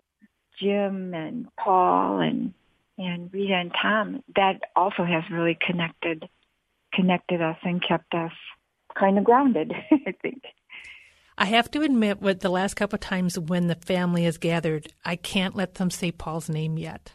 Jim 0.61 1.13
and 1.13 1.49
Paul 1.59 2.21
and 2.21 2.55
and 3.01 3.33
Rita 3.33 3.55
and 3.55 3.73
Tom, 3.81 4.23
that 4.37 4.61
also 4.77 5.05
has 5.05 5.25
really 5.31 5.59
connected 5.67 6.29
connected 6.93 7.41
us 7.41 7.57
and 7.63 7.83
kept 7.87 8.13
us 8.15 8.33
kind 8.99 9.17
of 9.17 9.25
grounded, 9.25 9.73
I 10.07 10.13
think. 10.21 10.43
I 11.39 11.47
have 11.47 11.71
to 11.71 11.83
admit, 11.83 12.21
with 12.21 12.41
the 12.41 12.51
last 12.51 12.75
couple 12.75 12.97
of 12.97 13.01
times 13.01 13.39
when 13.39 13.69
the 13.69 13.77
family 13.77 14.27
is 14.27 14.37
gathered, 14.37 14.93
I 15.05 15.17
can't 15.17 15.55
let 15.57 15.77
them 15.77 15.91
say 15.91 16.13
Paul's 16.13 16.51
name 16.51 16.77
yet. 16.77 17.13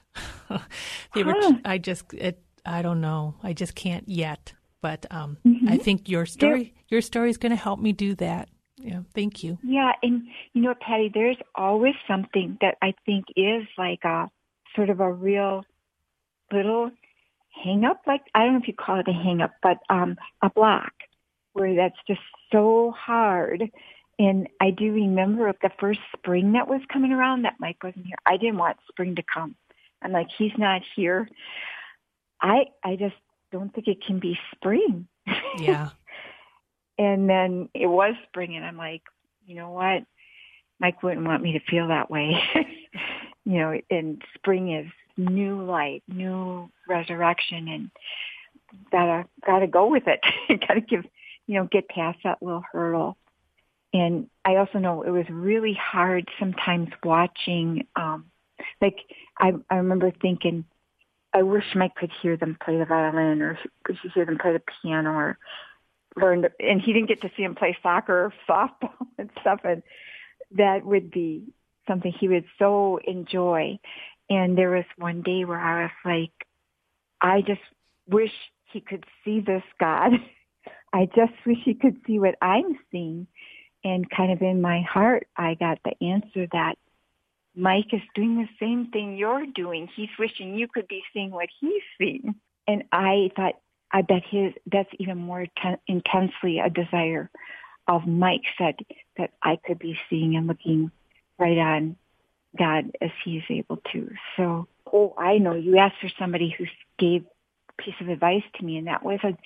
they 1.13 1.23
were, 1.23 1.35
I 1.63 1.77
just, 1.77 2.11
it, 2.13 2.41
I 2.65 2.81
don't 2.81 3.01
know. 3.01 3.35
I 3.43 3.53
just 3.53 3.75
can't 3.75 4.07
yet. 4.09 4.53
But 4.81 5.05
um, 5.11 5.37
mm-hmm. 5.45 5.67
I 5.67 5.77
think 5.77 6.09
your 6.09 6.25
story 6.25 6.75
your 6.89 7.01
story 7.01 7.31
is 7.31 7.37
going 7.37 7.51
to 7.51 7.55
help 7.55 7.79
me 7.79 7.91
do 7.91 8.13
that. 8.15 8.49
Yeah, 8.77 8.99
thank 9.15 9.43
you. 9.43 9.57
Yeah, 9.63 9.93
and 10.03 10.23
you 10.53 10.61
know, 10.61 10.75
Patty, 10.79 11.09
there's 11.11 11.37
always 11.55 11.95
something 12.07 12.57
that 12.61 12.75
I 12.81 12.93
think 13.05 13.25
is 13.35 13.63
like 13.77 14.03
a 14.03 14.29
sort 14.75 14.91
of 14.91 14.99
a 14.99 15.11
real 15.11 15.63
little 16.51 16.91
hang 17.63 17.85
up. 17.85 18.01
Like 18.05 18.21
I 18.33 18.43
don't 18.43 18.53
know 18.53 18.59
if 18.59 18.67
you 18.67 18.73
call 18.73 18.99
it 18.99 19.07
a 19.07 19.13
hang 19.13 19.41
up, 19.41 19.51
but 19.61 19.77
um, 19.89 20.17
a 20.41 20.49
block 20.49 20.93
where 21.53 21.75
that's 21.75 21.97
just 22.07 22.21
so 22.51 22.93
hard. 22.97 23.69
And 24.17 24.47
I 24.61 24.71
do 24.71 24.93
remember 24.93 25.51
the 25.61 25.71
first 25.79 25.99
spring 26.15 26.53
that 26.53 26.67
was 26.67 26.81
coming 26.91 27.11
around 27.11 27.43
that 27.43 27.55
Mike 27.59 27.83
wasn't 27.83 28.05
here. 28.05 28.17
I 28.25 28.37
didn't 28.37 28.57
want 28.57 28.77
spring 28.87 29.15
to 29.15 29.23
come. 29.23 29.55
I'm 30.01 30.11
like, 30.11 30.27
he's 30.37 30.51
not 30.57 30.81
here. 30.95 31.27
I 32.41 32.65
I 32.83 32.95
just 32.95 33.15
don't 33.51 33.73
think 33.73 33.87
it 33.87 34.03
can 34.05 34.19
be 34.19 34.37
spring. 34.53 35.07
Yeah. 35.59 35.89
and 36.97 37.29
then 37.29 37.69
it 37.73 37.87
was 37.87 38.15
spring, 38.27 38.55
and 38.55 38.65
I'm 38.65 38.77
like, 38.77 39.01
you 39.45 39.55
know 39.55 39.71
what? 39.71 40.03
Mike 40.79 41.01
wouldn't 41.03 41.25
want 41.25 41.41
me 41.41 41.53
to 41.53 41.71
feel 41.71 41.87
that 41.87 42.09
way. 42.09 42.41
you 43.45 43.59
know, 43.59 43.79
and 43.89 44.21
spring 44.35 44.73
is 44.73 44.91
new 45.17 45.63
light, 45.63 46.03
new 46.07 46.69
resurrection, 46.87 47.67
and 47.67 47.91
gotta 48.91 49.25
gotta 49.45 49.67
go 49.67 49.87
with 49.87 50.03
it. 50.07 50.19
gotta 50.67 50.81
give, 50.81 51.05
you 51.47 51.55
know, 51.55 51.67
get 51.71 51.89
past 51.89 52.19
that 52.23 52.41
little 52.41 52.63
hurdle. 52.71 53.17
And 53.93 54.29
I 54.43 54.57
also 54.57 54.79
know 54.79 55.03
it 55.03 55.11
was 55.11 55.25
really 55.29 55.73
hard 55.73 56.27
sometimes 56.39 56.89
watching. 57.03 57.87
um 57.95 58.25
Like 58.81 58.97
I 59.39 59.53
I 59.69 59.75
remember 59.75 60.11
thinking, 60.21 60.65
I 61.33 61.43
wish 61.43 61.65
Mike 61.75 61.95
could 61.95 62.11
hear 62.21 62.37
them 62.37 62.57
play 62.63 62.77
the 62.77 62.85
violin 62.85 63.41
or 63.41 63.59
could 63.83 63.97
hear 64.13 64.25
them 64.25 64.37
play 64.37 64.53
the 64.53 64.61
piano 64.81 65.11
or 65.11 65.37
learn. 66.15 66.45
And 66.59 66.81
he 66.81 66.93
didn't 66.93 67.09
get 67.09 67.21
to 67.21 67.31
see 67.35 67.43
him 67.43 67.55
play 67.55 67.77
soccer 67.83 68.25
or 68.25 68.33
softball 68.49 69.07
and 69.17 69.29
stuff. 69.41 69.61
And 69.63 69.83
that 70.51 70.85
would 70.85 71.11
be 71.11 71.53
something 71.87 72.11
he 72.11 72.27
would 72.27 72.45
so 72.57 72.99
enjoy. 73.05 73.79
And 74.29 74.57
there 74.57 74.71
was 74.71 74.85
one 74.97 75.21
day 75.21 75.45
where 75.45 75.59
I 75.59 75.83
was 75.83 75.91
like, 76.03 76.47
I 77.21 77.41
just 77.41 77.61
wish 78.07 78.31
he 78.71 78.81
could 78.81 79.05
see 79.23 79.39
this 79.39 79.63
God. 79.79 80.13
I 80.93 81.05
just 81.15 81.33
wish 81.45 81.57
he 81.63 81.73
could 81.73 81.97
see 82.07 82.19
what 82.19 82.35
I'm 82.41 82.77
seeing. 82.91 83.27
And 83.83 84.09
kind 84.09 84.31
of 84.31 84.41
in 84.41 84.61
my 84.61 84.81
heart, 84.81 85.27
I 85.37 85.53
got 85.53 85.79
the 85.83 85.93
answer 86.03 86.47
that 86.51 86.75
Mike 87.55 87.93
is 87.93 88.01
doing 88.15 88.37
the 88.37 88.49
same 88.59 88.89
thing 88.91 89.15
you're 89.15 89.45
doing. 89.53 89.87
He's 89.95 90.09
wishing 90.17 90.55
you 90.55 90.67
could 90.67 90.87
be 90.87 91.03
seeing 91.13 91.31
what 91.31 91.49
he's 91.59 91.83
seeing. 91.97 92.35
And 92.67 92.83
I 92.91 93.29
thought, 93.35 93.55
I 93.91 94.01
bet 94.01 94.23
his 94.29 94.53
that's 94.69 94.89
even 94.99 95.17
more 95.17 95.45
ten, 95.61 95.77
intensely 95.87 96.59
a 96.59 96.69
desire 96.69 97.29
of 97.87 98.07
Mike's 98.07 98.49
that 98.59 98.75
that 99.17 99.31
I 99.41 99.57
could 99.63 99.79
be 99.79 99.97
seeing 100.09 100.35
and 100.35 100.47
looking 100.47 100.91
right 101.37 101.57
on 101.57 101.95
God 102.57 102.91
as 103.01 103.11
He 103.23 103.37
is 103.37 103.43
able 103.49 103.77
to. 103.93 104.09
So, 104.37 104.67
oh, 104.91 105.13
I 105.17 105.37
know 105.37 105.55
you 105.55 105.77
asked 105.77 105.99
for 106.01 106.09
somebody 106.19 106.53
who 106.57 106.65
gave 106.97 107.25
a 107.69 107.81
piece 107.81 107.95
of 108.01 108.09
advice 108.09 108.43
to 108.55 108.65
me, 108.65 108.77
and 108.77 108.87
that 108.87 109.03
was 109.03 109.19
a, 109.23 109.37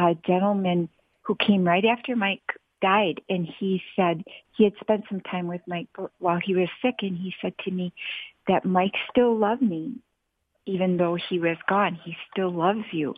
a 0.00 0.14
gentleman 0.26 0.88
who 1.22 1.36
came 1.36 1.64
right 1.64 1.84
after 1.84 2.16
Mike 2.16 2.42
died 2.80 3.20
and 3.28 3.46
he 3.58 3.82
said 3.96 4.22
he 4.56 4.64
had 4.64 4.72
spent 4.80 5.04
some 5.08 5.20
time 5.20 5.46
with 5.46 5.60
Mike 5.66 5.88
while 6.18 6.38
he 6.42 6.54
was 6.54 6.68
sick 6.82 6.96
and 7.00 7.16
he 7.16 7.34
said 7.40 7.52
to 7.64 7.70
me 7.70 7.92
that 8.46 8.64
Mike 8.64 8.94
still 9.10 9.36
loved 9.36 9.62
me 9.62 9.94
even 10.66 10.96
though 10.96 11.16
he 11.28 11.38
was 11.38 11.56
gone 11.68 11.98
he 12.04 12.16
still 12.30 12.50
loves 12.50 12.84
you 12.92 13.14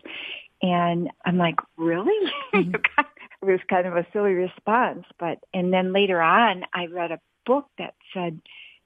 and 0.63 1.11
I'm 1.25 1.37
like 1.37 1.57
really 1.77 2.33
mm-hmm. 2.55 2.75
it 2.99 3.45
was 3.45 3.61
kind 3.69 3.87
of 3.87 3.97
a 3.97 4.07
silly 4.13 4.33
response 4.33 5.05
but 5.19 5.39
and 5.53 5.73
then 5.73 5.93
later 5.93 6.21
on 6.21 6.65
I 6.73 6.87
read 6.87 7.13
a 7.13 7.21
book 7.47 7.67
that 7.79 7.95
said 8.15 8.41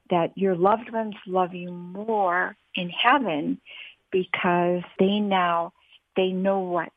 that 0.09 0.31
your 0.35 0.55
loved 0.55 0.91
ones 0.91 1.15
love 1.27 1.53
you 1.53 1.71
more 1.71 2.55
in 2.75 2.89
heaven 2.89 3.59
because 4.11 4.83
they 4.99 5.19
now 5.19 5.73
they 6.15 6.29
know 6.29 6.59
what 6.59 6.89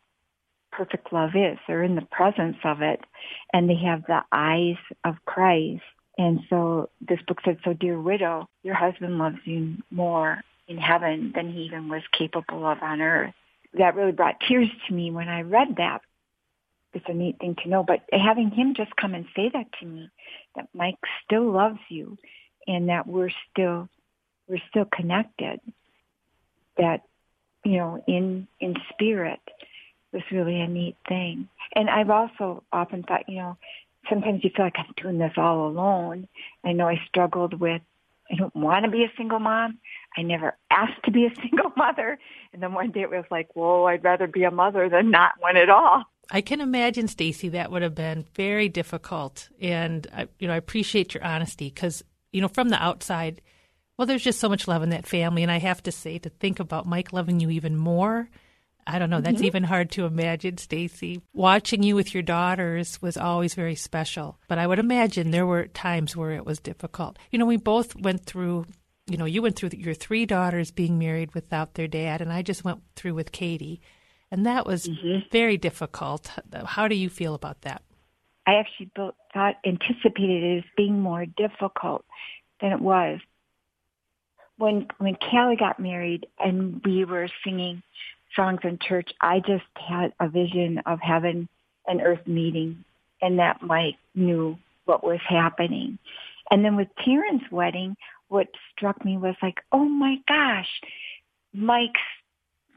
perfect 0.71 1.13
love 1.13 1.31
is. 1.35 1.59
They're 1.67 1.83
in 1.83 1.97
the 1.97 2.03
presence 2.03 2.59
of 2.65 2.83
it 2.83 3.01
and 3.53 3.69
they 3.69 3.77
have 3.85 4.05
the 4.07 4.23
eyes 4.31 4.77
of 5.05 5.17
Christ. 5.25 5.83
And 6.17 6.41
so 6.51 6.91
this 7.01 7.21
book 7.27 7.39
said, 7.45 7.59
so 7.65 7.73
dear 7.73 8.01
widow, 8.01 8.49
your 8.63 8.75
husband 8.75 9.19
loves 9.19 9.39
you 9.45 9.77
more 9.91 10.41
in 10.67 10.77
heaven 10.77 11.33
than 11.35 11.53
he 11.53 11.63
even 11.63 11.89
was 11.89 12.03
capable 12.17 12.67
of 12.67 12.79
on 12.83 13.01
earth. 13.01 13.35
That 13.75 13.95
really 13.95 14.13
brought 14.13 14.41
tears 14.47 14.69
to 14.87 14.95
me 14.95 15.11
when 15.11 15.29
I 15.29 15.43
read 15.43 15.77
that. 15.79 16.03
It's 16.95 17.05
a 17.09 17.15
neat 17.15 17.39
thing 17.39 17.55
to 17.63 17.69
know, 17.69 17.83
but 17.83 18.01
having 18.13 18.51
him 18.51 18.75
just 18.75 18.97
come 18.97 19.15
and 19.15 19.27
say 19.37 19.51
that 19.53 19.67
to 19.81 19.87
me, 19.87 20.11
that 20.57 20.69
Mike 20.75 20.97
still 21.25 21.53
loves 21.53 21.79
you 21.89 22.17
and 22.67 22.89
that 22.89 23.07
we're 23.07 23.31
still, 23.51 23.89
we're 24.49 24.63
still 24.71 24.87
connected, 24.87 25.61
that, 26.77 27.03
you 27.65 27.79
know, 27.79 28.03
in, 28.07 28.47
in 28.61 28.75
spirit 28.93 29.41
was 30.13 30.23
really 30.31 30.61
a 30.61 30.69
neat 30.69 30.97
thing. 31.09 31.49
And 31.75 31.91
I've 31.91 32.11
also 32.11 32.63
often 32.73 33.03
thought, 33.03 33.29
you 33.29 33.39
know, 33.39 33.57
sometimes 34.09 34.43
you 34.43 34.51
feel 34.55 34.65
like 34.65 34.79
I'm 34.79 34.93
doing 34.97 35.19
this 35.19 35.33
all 35.37 35.69
alone. 35.69 36.29
I 36.65 36.73
know 36.73 36.89
I 36.89 37.01
struggled 37.09 37.59
with 37.61 37.83
I 38.31 38.35
don't 38.35 38.55
want 38.55 38.85
to 38.85 38.91
be 38.91 39.05
a 39.05 39.13
single 39.17 39.39
mom. 39.39 39.79
I 40.17 40.23
never 40.23 40.57
asked 40.71 41.03
to 41.05 41.11
be 41.11 41.27
a 41.27 41.35
single 41.41 41.73
mother. 41.77 42.19
And 42.53 42.63
then 42.63 42.75
one 42.75 42.91
day 42.91 43.03
it 43.03 43.11
was 43.11 43.25
like, 43.31 43.55
whoa, 43.55 43.85
I'd 43.85 44.05
rather 44.05 44.27
be 44.27 44.45
a 44.45 44.51
mother 44.51 44.89
than 44.89 45.11
not 45.11 45.33
one 45.41 45.57
at 45.57 45.71
all. 45.71 46.05
I 46.31 46.43
can 46.43 46.61
imagine, 46.61 47.09
Stacy, 47.09 47.49
that 47.51 47.71
would 47.71 47.81
have 47.81 47.95
been 47.95 48.27
very 48.35 48.69
difficult. 48.69 49.49
And, 49.63 50.07
I, 50.15 50.29
you 50.39 50.47
know, 50.47 50.53
I 50.53 50.59
appreciate 50.59 51.15
your 51.15 51.25
honesty 51.25 51.71
because, 51.71 52.05
you 52.33 52.41
know, 52.41 52.49
from 52.49 52.69
the 52.69 52.83
outside, 52.83 53.41
well, 53.97 54.07
there's 54.07 54.23
just 54.23 54.41
so 54.41 54.49
much 54.49 54.69
love 54.69 54.83
in 54.83 54.91
that 54.91 55.07
family. 55.07 55.43
And 55.43 55.53
I 55.53 55.59
have 55.59 55.83
to 55.85 55.93
say, 55.93 56.19
to 56.19 56.29
think 56.29 56.61
about 56.61 56.87
Mike 56.87 57.13
loving 57.13 57.41
you 57.41 57.51
even 57.51 57.77
more 57.77 58.29
I 58.89 58.99
don't 58.99 59.11
know. 59.11 59.21
That's 59.21 59.37
mm-hmm. 59.37 59.45
even 59.45 59.65
hard 59.65 59.91
to 59.93 60.07
imagine, 60.07 60.57
Stacy. 60.57 61.21
Watching 61.35 61.83
you 61.83 61.95
with 61.95 62.15
your 62.15 62.23
daughters 62.23 63.01
was 63.03 63.19
always 63.19 63.55
very 63.55 63.75
special. 63.75 64.39
But 64.49 64.59
I 64.59 64.67
would 64.67 64.79
imagine 64.79 65.31
there 65.31 65.47
were 65.47 65.67
times 65.67 66.17
where 66.17 66.33
it 66.33 66.47
was 66.47 66.59
difficult. 66.59 67.19
You 67.31 67.39
know, 67.39 67.45
we 67.45 67.59
both 67.59 67.95
went 67.95 68.25
through, 68.25 68.65
you 69.07 69.19
know, 69.19 69.27
you 69.27 69.43
went 69.43 69.57
through 69.57 69.71
your 69.75 69.93
three 69.93 70.25
daughters 70.25 70.71
being 70.71 70.99
married 70.99 71.35
without 71.35 71.75
their 71.75 71.87
dad, 71.87 72.23
and 72.23 72.33
I 72.33 72.41
just 72.41 72.65
went 72.65 72.81
through 72.97 73.15
with 73.15 73.31
Katie. 73.31 73.83
And 74.31 74.47
that 74.47 74.65
was 74.67 74.87
mm-hmm. 74.87 75.29
very 75.31 75.59
difficult. 75.59 76.31
How 76.65 76.89
do 76.89 76.95
you 76.95 77.11
feel 77.11 77.35
about 77.35 77.61
that? 77.63 77.83
I 78.47 78.55
actually 78.55 78.91
thought, 79.39 79.57
anticipated 79.65 80.43
it 80.43 80.59
as 80.59 80.65
being 80.77 81.01
more 81.01 81.25
difficult 81.25 82.05
than 82.61 82.73
it 82.73 82.81
was. 82.81 83.21
When 84.57 84.89
when 84.99 85.15
Callie 85.15 85.55
got 85.55 85.79
married 85.79 86.27
and 86.41 86.81
we 86.85 87.05
were 87.05 87.29
singing 87.45 87.83
songs 88.35 88.61
in 88.65 88.81
church, 88.81 89.11
I 89.21 89.39
just 89.39 89.65
had 89.75 90.13
a 90.19 90.29
vision 90.29 90.83
of 90.87 90.99
heaven 91.01 91.49
and 91.87 92.03
earth 92.03 92.27
meeting 92.27 92.85
and 93.23 93.39
that 93.39 93.63
Mike 93.63 93.97
knew 94.17 94.59
what 94.87 95.05
was 95.05 95.21
happening. 95.27 95.99
And 96.51 96.65
then 96.65 96.75
with 96.75 96.89
Terrence's 97.05 97.51
wedding, 97.53 97.97
what 98.27 98.49
struck 98.73 99.05
me 99.05 99.19
was 99.19 99.37
like, 99.41 99.59
oh 99.71 99.85
my 99.85 100.17
gosh, 100.27 100.69
Mike's 101.53 102.01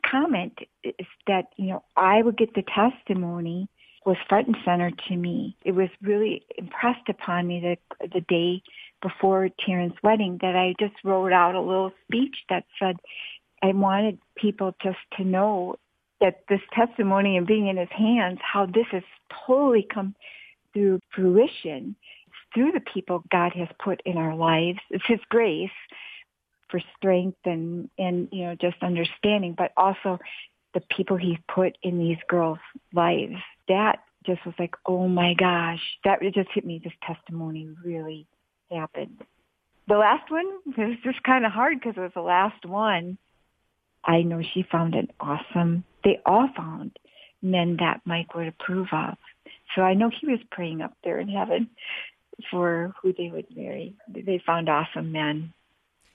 comment 0.06 0.60
is 0.84 1.08
that, 1.26 1.48
you 1.58 1.68
know, 1.68 1.84
I 1.96 2.22
would 2.22 2.38
get 2.38 2.54
the 2.54 2.64
testimony 2.64 3.68
was 4.06 4.18
front 4.28 4.48
and 4.48 4.58
center 4.66 4.92
to 5.08 5.16
me. 5.16 5.56
It 5.64 5.74
was 5.74 5.90
really 6.02 6.44
impressed 6.58 7.08
upon 7.10 7.48
me 7.48 7.60
the 7.60 8.08
the 8.08 8.22
day 8.22 8.64
before 9.02 9.50
Terrence's 9.66 9.98
wedding 10.04 10.40
that 10.42 10.56
I 10.56 10.74
just 10.80 10.96
wrote 11.04 11.34
out 11.34 11.56
a 11.56 11.62
little 11.62 11.92
speech 12.06 12.36
that 12.50 12.66
said, 12.80 12.98
I 13.64 13.74
wanted 13.74 14.20
people 14.36 14.76
just 14.82 14.98
to 15.18 15.24
know 15.24 15.76
that 16.20 16.44
this 16.50 16.62
testimony 16.74 17.38
and 17.38 17.48
being 17.48 17.68
in 17.68 17.78
his 17.78 17.90
hands, 17.92 18.40
how 18.42 18.66
this 18.66 18.86
has 18.92 19.04
totally 19.46 19.88
come 19.92 20.16
through 20.74 21.00
fruition 21.14 21.96
through 22.54 22.72
the 22.72 22.82
people 22.94 23.24
God 23.32 23.54
has 23.54 23.70
put 23.84 24.02
in 24.06 24.18
our 24.18 24.36
lives. 24.36 24.80
It's 24.90 25.06
his 25.08 25.20
grace 25.30 25.70
for 26.70 26.82
strength 26.98 27.38
and, 27.46 27.90
and, 27.98 28.30
you 28.32 28.46
know, 28.46 28.56
just 28.56 28.78
understanding, 28.82 29.56
but 29.58 29.72
also 29.78 30.20
the 30.74 30.82
people 30.96 31.18
he's 31.18 31.38
put 31.54 31.78
in 31.84 32.00
these 32.00 32.18
girls' 32.28 32.60
lives. 32.94 33.36
That 33.68 34.00
just 34.26 34.46
was 34.46 34.56
like, 34.60 34.76
oh 34.86 35.08
my 35.08 35.34
gosh, 35.34 35.82
that 36.04 36.22
it 36.22 36.34
just 36.34 36.50
hit 36.54 36.66
me. 36.66 36.82
This 36.84 36.94
testimony 37.06 37.70
really 37.84 38.28
happened. 38.72 39.22
The 39.88 39.98
last 39.98 40.30
one 40.32 40.46
was 40.78 40.98
just 41.04 41.24
kind 41.24 41.46
of 41.46 41.52
hard 41.52 41.80
because 41.80 41.98
it 41.98 42.02
was 42.02 42.12
the 42.16 42.22
last 42.22 42.66
one. 42.66 43.18
I 44.04 44.22
know 44.22 44.42
she 44.54 44.66
found 44.72 44.96
an 44.96 45.10
awesome, 45.20 45.84
they 46.04 46.20
all 46.26 46.50
found 46.56 46.98
men 47.42 47.78
that 47.80 48.02
Mike 48.06 48.34
would 48.34 48.48
approve 48.48 48.88
of. 48.92 49.16
So 49.76 49.82
I 49.82 49.94
know 49.94 50.10
he 50.10 50.28
was 50.28 50.40
praying 50.52 50.82
up 50.82 50.94
there 51.04 51.20
in 51.20 51.30
heaven 51.30 51.70
for 52.50 52.94
who 53.02 53.14
they 53.14 53.30
would 53.32 53.56
marry. 53.56 53.96
They 54.08 54.42
found 54.46 54.70
awesome 54.70 55.12
men. 55.12 55.54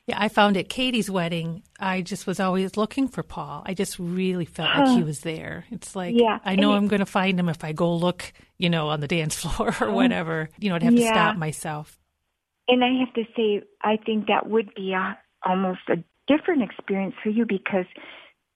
Yeah, 0.06 0.16
I 0.20 0.28
found 0.28 0.56
at 0.56 0.68
Katie's 0.68 1.10
wedding, 1.10 1.64
I 1.80 2.00
just 2.00 2.28
was 2.28 2.38
always 2.38 2.76
looking 2.76 3.08
for 3.08 3.24
Paul. 3.24 3.64
I 3.66 3.74
just 3.74 3.98
really 3.98 4.44
felt 4.44 4.76
like 4.76 4.96
he 4.96 5.02
was 5.02 5.20
there. 5.20 5.64
It's 5.70 5.96
like, 5.96 6.14
yeah, 6.16 6.38
I 6.44 6.54
know 6.54 6.74
I'm 6.74 6.86
going 6.86 7.00
to 7.00 7.06
find 7.06 7.38
him 7.40 7.48
if 7.48 7.64
I 7.64 7.72
go 7.72 7.92
look, 7.92 8.32
you 8.56 8.70
know, 8.70 8.88
on 8.88 9.00
the 9.00 9.08
dance 9.08 9.34
floor 9.40 9.74
or 9.80 9.88
oh, 9.88 9.92
whatever. 9.92 10.48
You 10.58 10.68
know, 10.68 10.76
I'd 10.76 10.84
have 10.84 10.92
yeah. 10.92 11.08
to 11.08 11.14
stop 11.14 11.36
myself. 11.36 11.98
And 12.68 12.84
I 12.84 13.00
have 13.00 13.14
to 13.14 13.24
say, 13.36 13.62
I 13.82 13.96
think 13.96 14.28
that 14.28 14.48
would 14.48 14.74
be 14.76 14.92
a, 14.92 15.18
almost 15.44 15.80
a 15.88 15.96
different 16.28 16.62
experience 16.62 17.14
for 17.22 17.30
you 17.30 17.44
because 17.44 17.86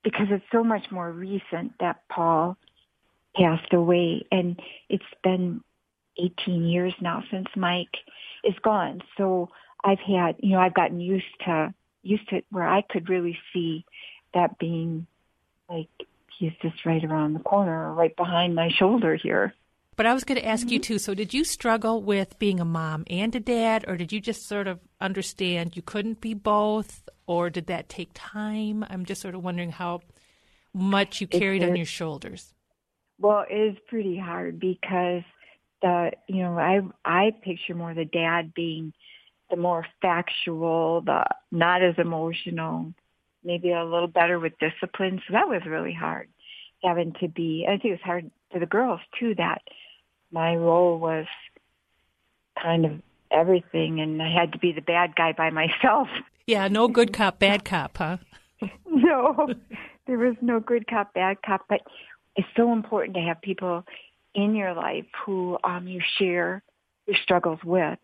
because 0.03 0.29
it's 0.31 0.45
so 0.51 0.65
much 0.65 0.87
more 0.91 1.11
recent 1.13 1.73
that 1.79 2.03
Paul 2.09 2.57
passed 3.37 3.73
away 3.73 4.25
and 4.33 4.59
it's 4.89 5.05
been 5.23 5.61
18 6.19 6.65
years 6.65 6.95
now 7.01 7.23
since 7.31 7.47
Mike 7.57 7.97
is 8.45 8.55
gone. 8.63 9.03
So 9.17 9.51
I've 9.83 10.01
had, 10.01 10.37
you 10.39 10.51
know, 10.51 10.61
I've 10.61 10.75
gotten 10.75 11.01
used 11.01 11.25
to 11.45 11.75
used 12.03 12.29
to 12.31 12.43
where 12.51 12.67
I 12.67 12.83
could 12.83 13.09
really 13.09 13.39
see 13.53 13.85
that 14.35 14.59
being 14.59 15.07
like 15.69 15.89
he's 16.39 16.53
just 16.63 16.85
right 16.87 17.05
around 17.05 17.35
the 17.35 17.41
corner, 17.41 17.93
right 17.93 18.15
behind 18.17 18.55
my 18.55 18.71
shoulder 18.71 19.15
here. 19.15 19.55
But 19.97 20.07
I 20.07 20.15
was 20.15 20.25
going 20.25 20.41
to 20.41 20.47
ask 20.47 20.65
mm-hmm. 20.65 20.75
you 20.75 20.79
too. 20.79 20.99
So, 20.99 21.15
did 21.15 21.35
you 21.35 21.45
struggle 21.45 22.03
with 22.03 22.39
being 22.39 22.59
a 22.59 22.65
mom 22.65 23.05
and 23.09 23.35
a 23.35 23.41
dad, 23.41 23.85
or 23.87 23.97
did 23.97 24.13
you 24.13 24.21
just 24.21 24.49
sort 24.49 24.67
of 24.67 24.81
understand 25.01 25.77
you 25.77 25.83
couldn't 25.83 26.21
be 26.21 26.33
both, 26.33 27.09
or 27.27 27.51
did 27.51 27.67
that 27.67 27.89
take 27.89 28.11
time? 28.15 28.85
I'm 28.89 29.05
just 29.05 29.21
sort 29.21 29.35
of 29.35 29.45
wondering 29.45 29.73
how 29.73 30.01
much 30.73 31.21
you 31.21 31.27
carried 31.27 31.63
on 31.63 31.77
your 31.77 31.87
shoulders. 31.87 32.55
Well, 33.19 33.45
it 33.51 33.55
is 33.55 33.77
pretty 33.89 34.17
hard 34.17 34.59
because 34.59 35.23
the 35.83 36.13
you 36.27 36.43
know 36.43 36.59
I 36.59 36.81
I 37.05 37.33
picture 37.43 37.75
more 37.75 37.93
the 37.93 38.07
dad 38.07 38.55
being 38.55 38.95
the 39.51 39.57
more 39.57 39.87
factual, 40.01 41.03
the 41.03 41.25
not 41.51 41.83
as 41.83 41.95
emotional, 41.99 42.93
maybe 43.45 43.73
a 43.73 43.85
little 43.85 44.09
better 44.09 44.39
with 44.39 44.53
discipline. 44.59 45.21
So 45.27 45.33
that 45.33 45.49
was 45.49 45.63
really 45.67 45.95
hard 45.95 46.29
having 46.83 47.13
to 47.21 47.29
be. 47.29 47.67
I 47.67 47.73
think 47.73 47.87
it 47.87 47.91
was 47.91 48.01
hard 48.03 48.31
for 48.53 48.59
the 48.59 48.67
girls 48.67 49.01
too 49.19 49.35
that 49.37 49.63
my 50.33 50.55
role 50.57 50.99
was 50.99 51.27
kind 52.61 52.85
of 52.85 52.93
everything 53.31 54.01
and 54.01 54.23
I 54.23 54.33
had 54.33 54.53
to 54.53 54.59
be 54.59 54.73
the 54.73 54.81
bad 54.81 55.15
guy 55.15 55.33
by 55.33 55.51
myself. 55.51 56.09
Yeah, 56.47 56.69
no 56.69 56.89
good 56.89 57.13
cop, 57.13 57.39
bad 57.39 57.65
cop, 57.65 57.97
huh? 57.97 58.17
no, 58.87 59.49
there 60.07 60.19
was 60.19 60.37
no 60.41 60.61
good 60.61 60.87
cop, 60.89 61.15
bad 61.15 61.43
cop, 61.43 61.65
but 61.69 61.81
it's 62.37 62.49
so 62.57 62.73
important 62.73 63.15
to 63.17 63.23
have 63.23 63.41
people 63.41 63.85
in 64.35 64.55
your 64.55 64.75
life 64.75 65.07
who 65.25 65.59
um, 65.65 65.87
you 65.87 66.01
share 66.19 66.63
your 67.07 67.17
struggles 67.23 67.59
with 67.65 67.99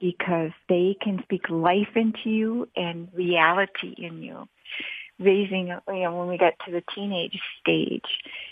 because 0.00 0.50
they 0.68 0.96
can 1.00 1.22
speak 1.22 1.48
life 1.48 1.96
into 1.96 2.30
you 2.30 2.68
and 2.76 3.08
reality 3.12 3.94
in 3.98 4.22
you. 4.22 4.48
Raising, 5.18 5.68
you 5.68 5.94
know, 5.94 6.18
when 6.18 6.28
we 6.28 6.36
got 6.36 6.54
to 6.66 6.72
the 6.72 6.82
teenage 6.94 7.40
stage, 7.60 8.04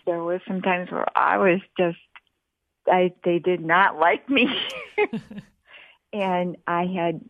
there 0.07 0.23
was 0.23 0.41
some 0.49 0.63
times 0.63 0.91
where 0.91 1.07
I 1.17 1.37
was 1.37 1.61
just 1.79 1.99
I 2.91 3.13
they 3.23 3.39
did 3.39 3.61
not 3.61 3.99
like 3.99 4.29
me, 4.29 4.49
and 6.13 6.57
I 6.67 6.87
had 6.87 7.21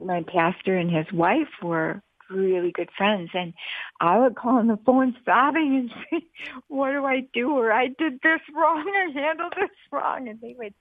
my 0.00 0.22
pastor 0.22 0.76
and 0.76 0.90
his 0.90 1.10
wife 1.12 1.48
were 1.62 2.02
really 2.30 2.72
good 2.72 2.90
friends, 2.96 3.30
and 3.34 3.54
I 4.00 4.18
would 4.18 4.36
call 4.36 4.58
on 4.58 4.66
the 4.66 4.78
phone 4.84 5.16
sobbing 5.24 5.76
and 5.76 5.90
say, 6.10 6.26
"What 6.68 6.92
do 6.92 7.04
I 7.04 7.26
do?" 7.32 7.50
or 7.50 7.72
"I 7.72 7.88
did 7.88 8.20
this 8.22 8.40
wrong. 8.54 8.86
I 8.86 9.10
handled 9.12 9.54
this 9.56 9.70
wrong," 9.90 10.28
and 10.28 10.40
they 10.40 10.54
would 10.58 10.74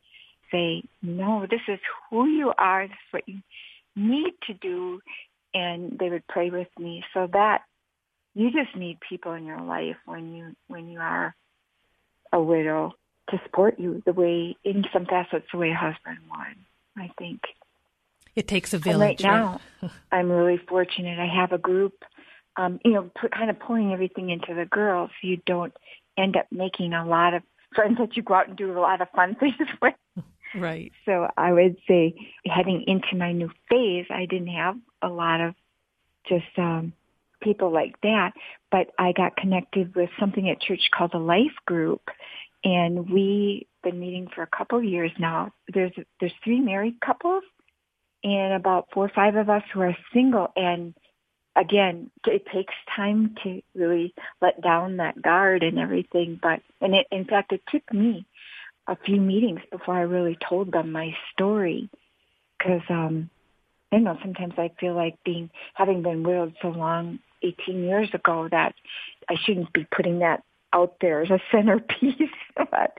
say, 0.52 0.84
"No, 1.02 1.46
this 1.50 1.62
is 1.68 1.80
who 2.10 2.28
you 2.28 2.54
are. 2.58 2.88
This 2.88 2.98
is 3.08 3.14
what 3.14 3.30
you 3.30 3.42
need 3.96 4.34
to 4.48 4.54
do," 4.54 5.02
and 5.54 5.98
they 5.98 6.10
would 6.10 6.28
pray 6.28 6.50
with 6.50 6.70
me. 6.78 7.04
So 7.14 7.28
that 7.34 7.64
you 8.34 8.52
just 8.52 8.76
need 8.76 9.00
people 9.00 9.34
in 9.34 9.46
your 9.46 9.62
life 9.62 9.98
when 10.06 10.34
you 10.36 10.56
when 10.68 10.90
you 10.90 11.00
are 11.00 11.36
a 12.32 12.42
widow 12.42 12.94
to 13.30 13.40
support 13.44 13.80
you 13.80 14.04
the 14.06 14.14
way, 14.14 14.56
in 14.64 14.86
some 14.94 15.06
facets, 15.06 15.48
the 15.52 15.58
way 15.58 15.72
a 15.72 15.76
husband 15.76 16.20
would. 16.30 17.04
I 17.04 17.12
think 17.18 17.42
it 18.36 18.48
takes 18.48 18.74
a 18.74 18.78
village. 18.78 19.24
And 19.24 19.34
right 19.34 19.62
now, 19.82 19.90
I'm 20.12 20.30
really 20.30 20.58
fortunate. 20.58 21.20
I 21.20 21.28
have 21.28 21.52
a 21.52 21.58
group, 21.58 21.94
um, 22.58 22.80
you 22.84 22.92
know, 22.92 23.10
kind 23.32 23.50
of 23.50 23.60
pulling 23.60 23.94
everything 23.94 24.30
into 24.30 24.54
the 24.54 24.66
girls. 24.66 25.10
So 25.22 25.28
you 25.28 25.38
don't 25.46 25.74
end 26.18 26.38
up 26.38 26.48
making 26.52 26.94
a 26.94 27.06
lot 27.06 27.34
of 27.34 27.44
friends 27.74 27.98
that 27.98 28.16
you 28.16 28.24
go 28.24 28.36
out 28.36 28.48
and 28.48 28.58
do 28.58 28.78
a 28.78 28.80
lot 28.80 29.02
of 29.02 29.10
fun 29.12 29.36
things 29.40 29.56
with. 29.82 29.94
Right. 30.56 30.92
So 31.06 31.28
I 31.38 31.52
would 31.52 31.78
say 31.88 32.16
heading 32.46 32.86
into 32.88 33.16
my 33.16 33.34
new 33.34 33.50
phase, 33.70 34.06
I 34.10 34.26
didn't 34.26 34.48
have 34.48 34.78
a 35.02 35.10
lot 35.10 35.42
of 35.42 35.54
just 36.28 36.46
um, 36.58 36.94
people 37.42 37.72
like 37.72 38.00
that. 38.02 38.32
But 38.72 38.88
I 38.98 39.12
got 39.12 39.36
connected 39.36 39.96
with 39.96 40.10
something 40.20 40.50
at 40.50 40.62
church 40.62 40.90
called 40.96 41.14
a 41.14 41.20
life 41.20 41.56
group, 41.66 42.02
and 42.64 43.10
we've 43.10 43.66
been 43.84 44.00
meeting 44.00 44.28
for 44.34 44.42
a 44.42 44.58
couple 44.58 44.78
of 44.78 44.84
years 44.86 45.12
now. 45.20 45.52
There's 45.74 45.94
there's 46.20 46.34
three 46.44 46.60
married 46.60 47.00
couples, 47.06 47.44
and 48.24 48.54
about 48.54 48.88
four 48.94 49.06
or 49.06 49.12
five 49.14 49.36
of 49.36 49.50
us 49.50 49.64
who 49.74 49.82
are 49.82 49.98
single. 50.14 50.52
And 50.56 50.94
again, 51.56 52.12
it 52.26 52.46
takes 52.54 52.74
time 52.96 53.36
to 53.44 53.62
really 53.76 54.14
let 54.42 54.62
down 54.62 54.98
that 54.98 55.22
guard 55.22 55.64
and 55.64 55.80
everything. 55.80 56.40
But 56.42 56.62
and 56.82 56.96
it, 56.96 57.08
in 57.12 57.26
fact, 57.26 57.52
it 57.52 57.62
took 57.70 57.94
me 57.94 58.26
a 58.88 58.98
few 59.06 59.20
meetings 59.20 59.62
before 59.72 59.96
I 59.96 60.02
really 60.02 60.38
told 60.48 60.72
them 60.72 60.92
my 60.92 61.16
story. 61.34 61.90
Because 62.58 62.82
um 62.90 63.30
I 63.92 63.98
know 63.98 64.18
sometimes 64.22 64.54
I 64.58 64.72
feel 64.80 64.94
like 64.94 65.16
being 65.24 65.50
having 65.74 66.02
been 66.02 66.24
widowed 66.24 66.56
so 66.62 66.70
long 66.70 67.20
18 67.44 67.84
years 67.84 68.10
ago 68.14 68.48
that 68.52 68.74
I 69.30 69.36
shouldn't 69.44 69.72
be 69.74 69.86
putting 69.96 70.20
that 70.20 70.44
out 70.74 70.96
there 71.00 71.22
as 71.22 71.30
a 71.30 71.40
centerpiece 71.52 72.30
but 72.58 72.98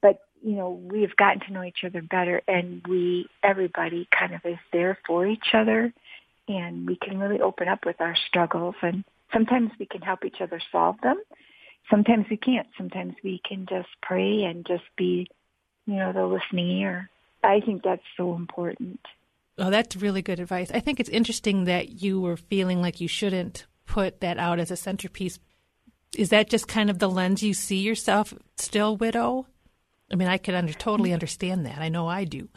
but 0.00 0.18
you 0.42 0.56
know 0.56 0.70
we've 0.70 1.14
gotten 1.16 1.40
to 1.46 1.52
know 1.52 1.62
each 1.62 1.84
other 1.84 2.02
better 2.02 2.42
and 2.48 2.82
we 2.88 3.26
everybody 3.42 4.08
kind 4.18 4.34
of 4.34 4.40
is 4.44 4.58
there 4.72 4.98
for 5.06 5.26
each 5.26 5.54
other 5.54 5.92
and 6.48 6.86
we 6.86 6.96
can 6.96 7.18
really 7.18 7.40
open 7.40 7.68
up 7.68 7.86
with 7.86 8.00
our 8.00 8.16
struggles 8.28 8.74
and 8.82 9.04
sometimes 9.32 9.70
we 9.78 9.86
can 9.86 10.00
help 10.00 10.24
each 10.24 10.40
other 10.40 10.60
solve 10.72 10.96
them 11.02 11.20
sometimes 11.90 12.26
we 12.30 12.36
can't. 12.36 12.66
Sometimes 12.76 13.14
we 13.22 13.40
can 13.46 13.66
just 13.68 13.88
pray 14.02 14.44
and 14.44 14.66
just 14.66 14.84
be, 14.96 15.28
you 15.86 15.94
know, 15.94 16.12
the 16.12 16.26
listening 16.26 16.70
ear. 16.80 17.10
I 17.42 17.60
think 17.60 17.82
that's 17.82 18.02
so 18.16 18.34
important. 18.34 19.00
Oh, 19.58 19.70
that's 19.70 19.96
really 19.96 20.22
good 20.22 20.40
advice. 20.40 20.70
I 20.72 20.80
think 20.80 20.98
it's 20.98 21.10
interesting 21.10 21.64
that 21.64 22.02
you 22.02 22.20
were 22.20 22.36
feeling 22.36 22.80
like 22.80 23.00
you 23.00 23.08
shouldn't 23.08 23.66
put 23.84 24.20
that 24.20 24.38
out 24.38 24.58
as 24.58 24.70
a 24.70 24.76
centerpiece. 24.76 25.38
Is 26.16 26.30
that 26.30 26.48
just 26.48 26.68
kind 26.68 26.90
of 26.90 26.98
the 26.98 27.10
lens 27.10 27.42
you 27.42 27.54
see 27.54 27.80
yourself 27.80 28.32
still 28.56 28.96
widow? 28.96 29.46
I 30.10 30.16
mean, 30.16 30.28
I 30.28 30.38
could 30.38 30.54
under, 30.54 30.72
totally 30.72 31.08
mm-hmm. 31.08 31.14
understand 31.14 31.66
that. 31.66 31.78
I 31.78 31.88
know 31.88 32.06
I 32.06 32.24
do. 32.24 32.48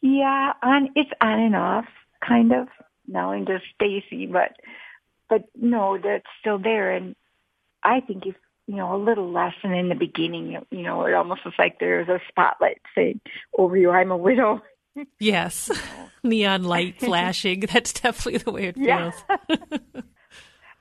yeah, 0.00 0.52
on 0.62 0.88
it's 0.94 1.10
on 1.20 1.40
and 1.40 1.56
off, 1.56 1.86
kind 2.26 2.52
of. 2.52 2.68
Now 3.06 3.32
I'm 3.32 3.46
just 3.46 3.64
Stacy, 3.74 4.26
but 4.26 4.56
but 5.28 5.44
no, 5.54 5.98
that's 6.02 6.26
still 6.40 6.58
there. 6.58 6.92
And 6.92 7.14
I 7.82 8.00
think 8.00 8.26
if 8.26 8.36
you 8.66 8.76
know 8.76 8.94
a 8.94 8.98
little 9.02 9.30
lesson 9.30 9.72
in 9.72 9.88
the 9.88 9.94
beginning, 9.94 10.58
you 10.70 10.82
know, 10.82 11.04
it 11.04 11.14
almost 11.14 11.44
was 11.44 11.54
like 11.58 11.78
there's 11.78 12.08
a 12.08 12.20
spotlight 12.28 12.80
saying 12.94 13.20
over 13.56 13.76
you, 13.76 13.90
I'm 13.90 14.10
a 14.10 14.16
widow. 14.16 14.62
Yes, 15.18 15.70
neon 16.22 16.64
light 16.64 16.98
flashing. 16.98 17.60
That's 17.72 17.92
definitely 17.92 18.38
the 18.38 18.52
way 18.52 18.64
it 18.68 18.76
feels. 18.76 19.14
Yeah. 19.28 19.36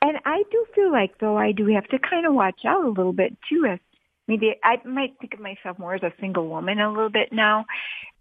and 0.02 0.18
I 0.26 0.44
do 0.52 0.66
feel 0.76 0.92
like 0.92 1.18
though 1.20 1.38
I 1.38 1.52
do 1.52 1.68
have 1.68 1.88
to 1.88 2.00
kind 2.00 2.26
of 2.26 2.34
watch 2.34 2.62
out 2.66 2.86
a 2.86 2.90
little 2.90 3.14
bit 3.14 3.38
too. 3.50 3.66
As 3.66 3.80
maybe 4.28 4.56
I 4.64 4.78
might 4.86 5.16
think 5.20 5.34
of 5.34 5.40
myself 5.40 5.80
more 5.80 5.96
as 5.96 6.04
a 6.04 6.14
single 6.20 6.48
woman 6.48 6.80
a 6.80 6.90
little 6.90 7.10
bit 7.10 7.32
now, 7.32 7.66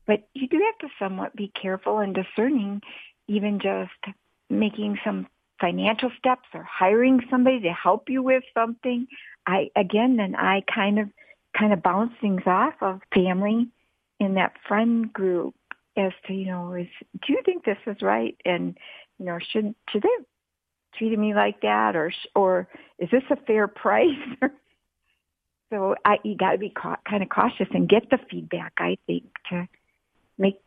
but 0.06 0.28
you 0.34 0.48
do 0.48 0.60
have 0.64 0.78
to 0.78 0.94
somewhat 0.98 1.36
be 1.36 1.52
careful 1.60 1.98
and 1.98 2.14
discerning, 2.14 2.80
even 3.28 3.60
just 3.60 4.14
making 4.48 4.98
some 5.04 5.26
financial 5.60 6.10
steps 6.18 6.48
or 6.54 6.62
hiring 6.62 7.20
somebody 7.30 7.60
to 7.60 7.72
help 7.72 8.08
you 8.08 8.22
with 8.22 8.42
something, 8.54 9.06
I 9.46 9.70
again 9.76 10.16
then 10.16 10.34
I 10.34 10.62
kind 10.72 10.98
of 10.98 11.08
kind 11.56 11.72
of 11.72 11.82
bounce 11.82 12.12
things 12.20 12.42
off 12.46 12.74
of 12.80 13.00
family 13.14 13.68
in 14.18 14.34
that 14.34 14.52
friend 14.66 15.12
group 15.12 15.54
as 15.96 16.12
to 16.26 16.32
you 16.32 16.46
know 16.46 16.74
is 16.74 16.86
do 17.26 17.32
you 17.32 17.42
think 17.44 17.64
this 17.64 17.78
is 17.86 18.00
right? 18.02 18.36
And 18.44 18.76
you 19.18 19.26
know 19.26 19.38
should 19.52 19.74
should 19.90 20.02
they 20.02 20.24
treated 20.94 21.18
me 21.18 21.34
like 21.34 21.60
that 21.62 21.96
or 21.96 22.12
or 22.34 22.68
is 22.98 23.10
this 23.10 23.24
a 23.30 23.36
fair 23.36 23.68
price? 23.68 24.08
So 25.70 25.94
I 26.04 26.16
you 26.24 26.36
got 26.36 26.52
to 26.52 26.58
be 26.58 26.70
ca- 26.70 27.00
kind 27.08 27.22
of 27.22 27.28
cautious 27.28 27.68
and 27.72 27.88
get 27.88 28.10
the 28.10 28.18
feedback 28.30 28.72
I 28.78 28.98
think 29.06 29.24
to 29.50 29.68
make 30.38 30.60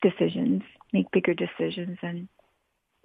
decisions 0.00 0.62
make 0.92 1.10
bigger 1.12 1.34
decisions 1.34 1.98
and 2.02 2.28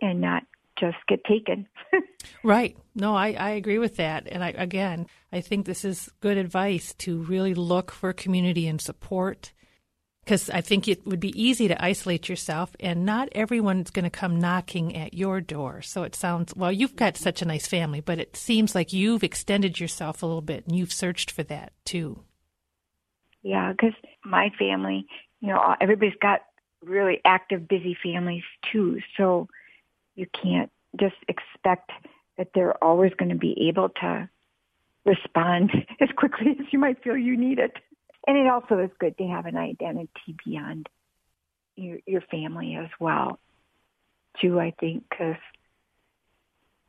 and 0.02 0.22
not 0.22 0.44
just 0.80 0.98
get 1.08 1.24
taken. 1.24 1.68
right. 2.44 2.78
No, 2.96 3.16
I, 3.16 3.34
I 3.34 3.50
agree 3.52 3.80
with 3.80 3.98
that. 3.98 4.28
And 4.32 4.44
I, 4.44 4.50
again, 4.50 5.08
I 5.32 5.42
think 5.42 5.66
this 5.66 5.86
is 5.86 6.10
good 6.20 6.38
advice 6.38 6.94
to 7.00 7.20
really 7.24 7.54
look 7.54 7.92
for 7.92 8.13
community 8.13 8.68
and 8.68 8.82
support 8.82 9.54
because 10.28 10.50
I 10.50 10.60
think 10.60 10.90
it 10.90 11.06
would 11.08 11.22
be 11.22 11.42
easy 11.42 11.70
to 11.70 11.82
isolate 11.82 12.28
yourself, 12.28 12.76
and 12.82 13.06
not 13.06 13.30
everyone's 13.32 13.92
going 13.92 14.04
to 14.04 14.10
come 14.10 14.42
knocking 14.42 14.94
at 14.94 15.13
your 15.13 15.40
door. 15.40 15.82
So 15.82 16.04
it 16.04 16.16
sounds 16.16 16.54
well, 16.54 16.72
you've 16.72 16.98
got 16.98 17.16
such 17.16 17.42
a 17.42 17.46
nice 17.46 17.66
family, 17.66 18.02
but 18.02 18.20
it 18.20 18.36
seems 18.36 18.76
like 18.76 18.92
you've 18.92 19.24
extended 19.24 19.80
yourself 19.80 20.22
a 20.22 20.26
little 20.26 20.42
bit 20.42 20.66
and 20.68 20.76
you've 20.76 20.92
searched 20.92 21.32
for 21.32 21.44
that 21.44 21.72
too. 21.86 22.26
Yeah, 23.42 23.72
because 23.72 23.94
my 24.26 24.50
family, 24.60 25.08
you 25.40 25.48
know, 25.48 25.76
everybody's 25.80 26.20
got 26.22 26.42
really 26.84 27.22
active, 27.24 27.66
busy 27.66 27.96
families 28.04 28.44
too. 28.70 29.00
So 29.16 29.48
you 30.17 30.25
can't 30.34 30.69
just 30.99 31.15
expect 31.30 31.91
that 32.38 32.49
they're 32.53 32.84
always 32.84 33.13
going 33.17 33.30
to 33.30 33.38
be 33.38 33.69
able 33.69 33.89
to 34.01 34.30
respond 35.06 35.71
as 36.01 36.10
quickly 36.17 36.58
as 36.60 36.65
you 36.71 36.80
might 36.80 37.01
feel 37.01 37.15
you 37.15 37.38
need 37.38 37.60
it. 37.60 37.73
And 38.25 38.38
it 38.38 38.47
also 38.47 38.80
is 38.80 38.89
good 38.99 39.17
to 39.19 39.27
have 39.27 39.45
an 39.45 39.56
identity 39.56 40.36
beyond 40.43 40.89
your, 41.77 41.99
your 42.06 42.21
family 42.21 42.75
as 42.75 42.89
well, 42.99 43.39
too, 44.41 44.60
I 44.60 44.73
think, 44.80 45.06
because 45.10 45.38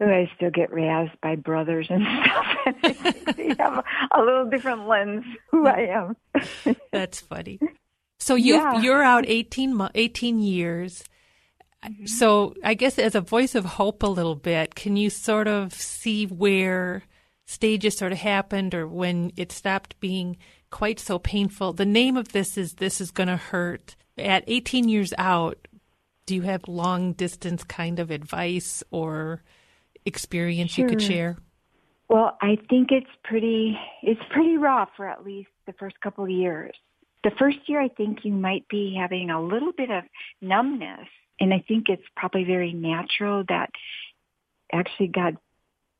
I 0.00 0.30
still 0.36 0.50
get 0.50 0.70
razzed 0.70 1.20
by 1.22 1.36
brothers 1.36 1.86
and 1.90 2.02
stuff. 2.24 3.36
they 3.36 3.54
have 3.58 3.84
a, 4.10 4.22
little 4.22 4.48
different 4.48 4.88
lens 4.88 5.24
who 5.50 5.66
I 5.66 5.88
am. 5.90 6.76
That's 6.92 7.20
funny. 7.20 7.60
So 8.18 8.34
you 8.34 8.54
yeah. 8.54 8.80
you're 8.80 9.02
out 9.02 9.24
18, 9.28 9.90
18 9.94 10.40
years 10.40 11.04
Mm-hmm. 11.84 12.06
So 12.06 12.54
I 12.64 12.74
guess 12.74 12.98
as 12.98 13.14
a 13.14 13.20
voice 13.20 13.54
of 13.54 13.64
hope 13.64 14.02
a 14.02 14.08
little 14.08 14.34
bit, 14.34 14.74
can 14.74 14.96
you 14.96 15.10
sort 15.10 15.48
of 15.48 15.72
see 15.72 16.26
where 16.26 17.02
stages 17.46 17.96
sort 17.96 18.12
of 18.12 18.18
happened 18.18 18.74
or 18.74 18.86
when 18.86 19.32
it 19.36 19.52
stopped 19.52 19.98
being 20.00 20.36
quite 20.70 20.98
so 20.98 21.18
painful? 21.18 21.72
The 21.72 21.86
name 21.86 22.16
of 22.16 22.32
this 22.32 22.58
is 22.58 22.74
This 22.74 23.00
is 23.00 23.10
Gonna 23.10 23.36
Hurt. 23.36 23.96
At 24.16 24.44
18 24.48 24.88
years 24.88 25.14
out, 25.16 25.68
do 26.26 26.34
you 26.34 26.42
have 26.42 26.66
long 26.66 27.12
distance 27.12 27.62
kind 27.62 28.00
of 28.00 28.10
advice 28.10 28.82
or 28.90 29.42
experience 30.04 30.72
sure. 30.72 30.84
you 30.84 30.90
could 30.90 31.02
share? 31.02 31.38
Well, 32.08 32.36
I 32.40 32.58
think 32.68 32.90
it's 32.90 33.10
pretty 33.22 33.78
it's 34.02 34.20
pretty 34.30 34.56
rough 34.56 34.88
for 34.96 35.06
at 35.06 35.24
least 35.24 35.50
the 35.66 35.74
first 35.74 36.00
couple 36.00 36.24
of 36.24 36.30
years. 36.30 36.74
The 37.22 37.30
first 37.38 37.58
year 37.66 37.80
I 37.80 37.88
think 37.88 38.24
you 38.24 38.32
might 38.32 38.66
be 38.68 38.96
having 38.98 39.30
a 39.30 39.42
little 39.42 39.72
bit 39.72 39.90
of 39.90 40.04
numbness 40.40 41.08
and 41.40 41.54
I 41.54 41.64
think 41.66 41.88
it's 41.88 42.06
probably 42.16 42.44
very 42.44 42.72
natural 42.72 43.44
that 43.48 43.70
actually 44.72 45.08
God 45.08 45.36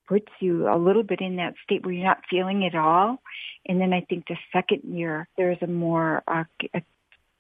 puts 0.08 0.28
you 0.40 0.68
a 0.68 0.76
little 0.76 1.02
bit 1.02 1.20
in 1.20 1.36
that 1.36 1.54
state 1.62 1.84
where 1.84 1.92
you're 1.92 2.04
not 2.04 2.24
feeling 2.30 2.62
it 2.62 2.74
all. 2.74 3.20
And 3.66 3.80
then 3.80 3.92
I 3.92 4.00
think 4.08 4.26
the 4.26 4.38
second 4.52 4.82
year, 4.84 5.28
there's 5.36 5.58
a 5.60 5.66
more 5.66 6.22
uh, 6.26 6.44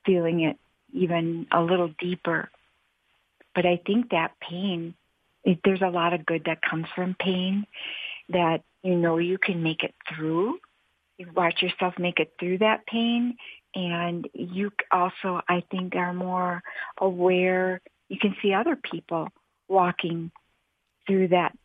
feeling 0.04 0.40
it 0.40 0.58
even 0.92 1.46
a 1.50 1.62
little 1.62 1.90
deeper. 1.98 2.50
But 3.54 3.66
I 3.66 3.80
think 3.84 4.10
that 4.10 4.32
pain, 4.40 4.94
it, 5.44 5.60
there's 5.64 5.82
a 5.82 5.88
lot 5.88 6.12
of 6.12 6.26
good 6.26 6.44
that 6.44 6.62
comes 6.62 6.86
from 6.94 7.16
pain 7.18 7.66
that 8.28 8.62
you 8.82 8.94
know 8.94 9.18
you 9.18 9.38
can 9.38 9.62
make 9.62 9.82
it 9.82 9.94
through. 10.14 10.58
You 11.16 11.28
watch 11.34 11.62
yourself 11.62 11.94
make 11.98 12.20
it 12.20 12.34
through 12.38 12.58
that 12.58 12.86
pain 12.86 13.36
and 13.74 14.28
you 14.32 14.70
also, 14.90 15.40
I 15.48 15.62
think, 15.70 15.94
are 15.94 16.14
more 16.14 16.62
aware. 16.98 17.80
You 18.08 18.18
can 18.18 18.34
see 18.40 18.52
other 18.52 18.76
people 18.76 19.28
walking 19.68 20.30
through 21.06 21.28
that 21.28 21.56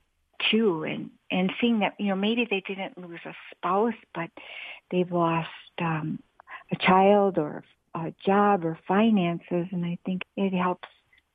too, 0.52 0.84
and 0.84 1.10
and 1.32 1.52
seeing 1.60 1.80
that 1.80 1.94
you 2.00 2.08
know 2.08 2.16
maybe 2.16 2.48
they 2.50 2.62
didn't 2.68 2.98
lose 2.98 3.20
a 3.26 3.34
spouse, 3.52 3.94
but 4.14 4.30
they've 4.92 5.12
lost 5.12 5.50
um, 5.80 6.20
a 6.72 6.76
child 6.76 7.38
or 7.38 7.64
a 7.96 8.14
job 8.26 8.66
or 8.66 8.78
finances, 8.88 9.68
and 9.72 9.86
I 9.86 9.98
think 10.06 10.24
it 10.36 10.54
helps. 10.54 10.88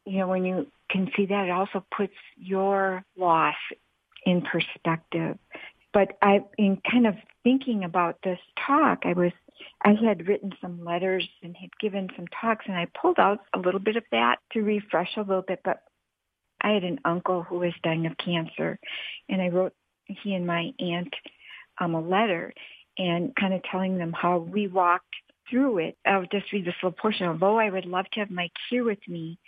You 0.04 0.20
know, 0.20 0.28
when 0.28 0.44
you 0.44 0.66
can 0.90 1.10
see 1.16 1.26
that, 1.26 1.46
it 1.46 1.50
also 1.50 1.84
puts 1.94 2.14
your 2.36 3.04
loss 3.16 3.56
in 4.24 4.42
perspective. 4.42 5.38
But 5.92 6.16
I, 6.22 6.44
in 6.56 6.80
kind 6.90 7.06
of 7.06 7.14
thinking 7.42 7.84
about 7.84 8.18
this 8.22 8.38
talk, 8.66 9.00
I 9.04 9.12
was 9.12 9.32
I 9.84 9.94
had 9.94 10.28
written 10.28 10.52
some 10.60 10.84
letters 10.84 11.28
and 11.42 11.56
had 11.56 11.70
given 11.80 12.08
some 12.16 12.26
talks, 12.40 12.66
and 12.66 12.76
I 12.76 12.86
pulled 13.00 13.18
out 13.18 13.40
a 13.54 13.58
little 13.58 13.80
bit 13.80 13.96
of 13.96 14.04
that 14.12 14.36
to 14.52 14.62
refresh 14.62 15.16
a 15.16 15.20
little 15.20 15.44
bit. 15.46 15.60
But 15.64 15.82
I 16.60 16.70
had 16.70 16.84
an 16.84 17.00
uncle 17.04 17.42
who 17.42 17.58
was 17.58 17.72
dying 17.82 18.06
of 18.06 18.16
cancer, 18.18 18.78
and 19.28 19.40
I 19.40 19.48
wrote 19.48 19.72
he 20.06 20.34
and 20.34 20.46
my 20.46 20.72
aunt 20.78 21.14
um, 21.80 21.94
a 21.94 22.00
letter 22.00 22.52
and 22.96 23.34
kind 23.36 23.54
of 23.54 23.62
telling 23.70 23.98
them 23.98 24.12
how 24.12 24.38
we 24.38 24.66
walked 24.66 25.14
through 25.48 25.78
it. 25.78 25.96
I'll 26.04 26.26
just 26.30 26.52
read 26.52 26.64
this 26.64 26.74
little 26.82 26.96
portion. 27.00 27.26
Although 27.26 27.58
I 27.58 27.70
would 27.70 27.86
love 27.86 28.06
to 28.12 28.20
have 28.20 28.30
Mike 28.30 28.52
here 28.70 28.84
with 28.84 28.98
me, 29.06 29.38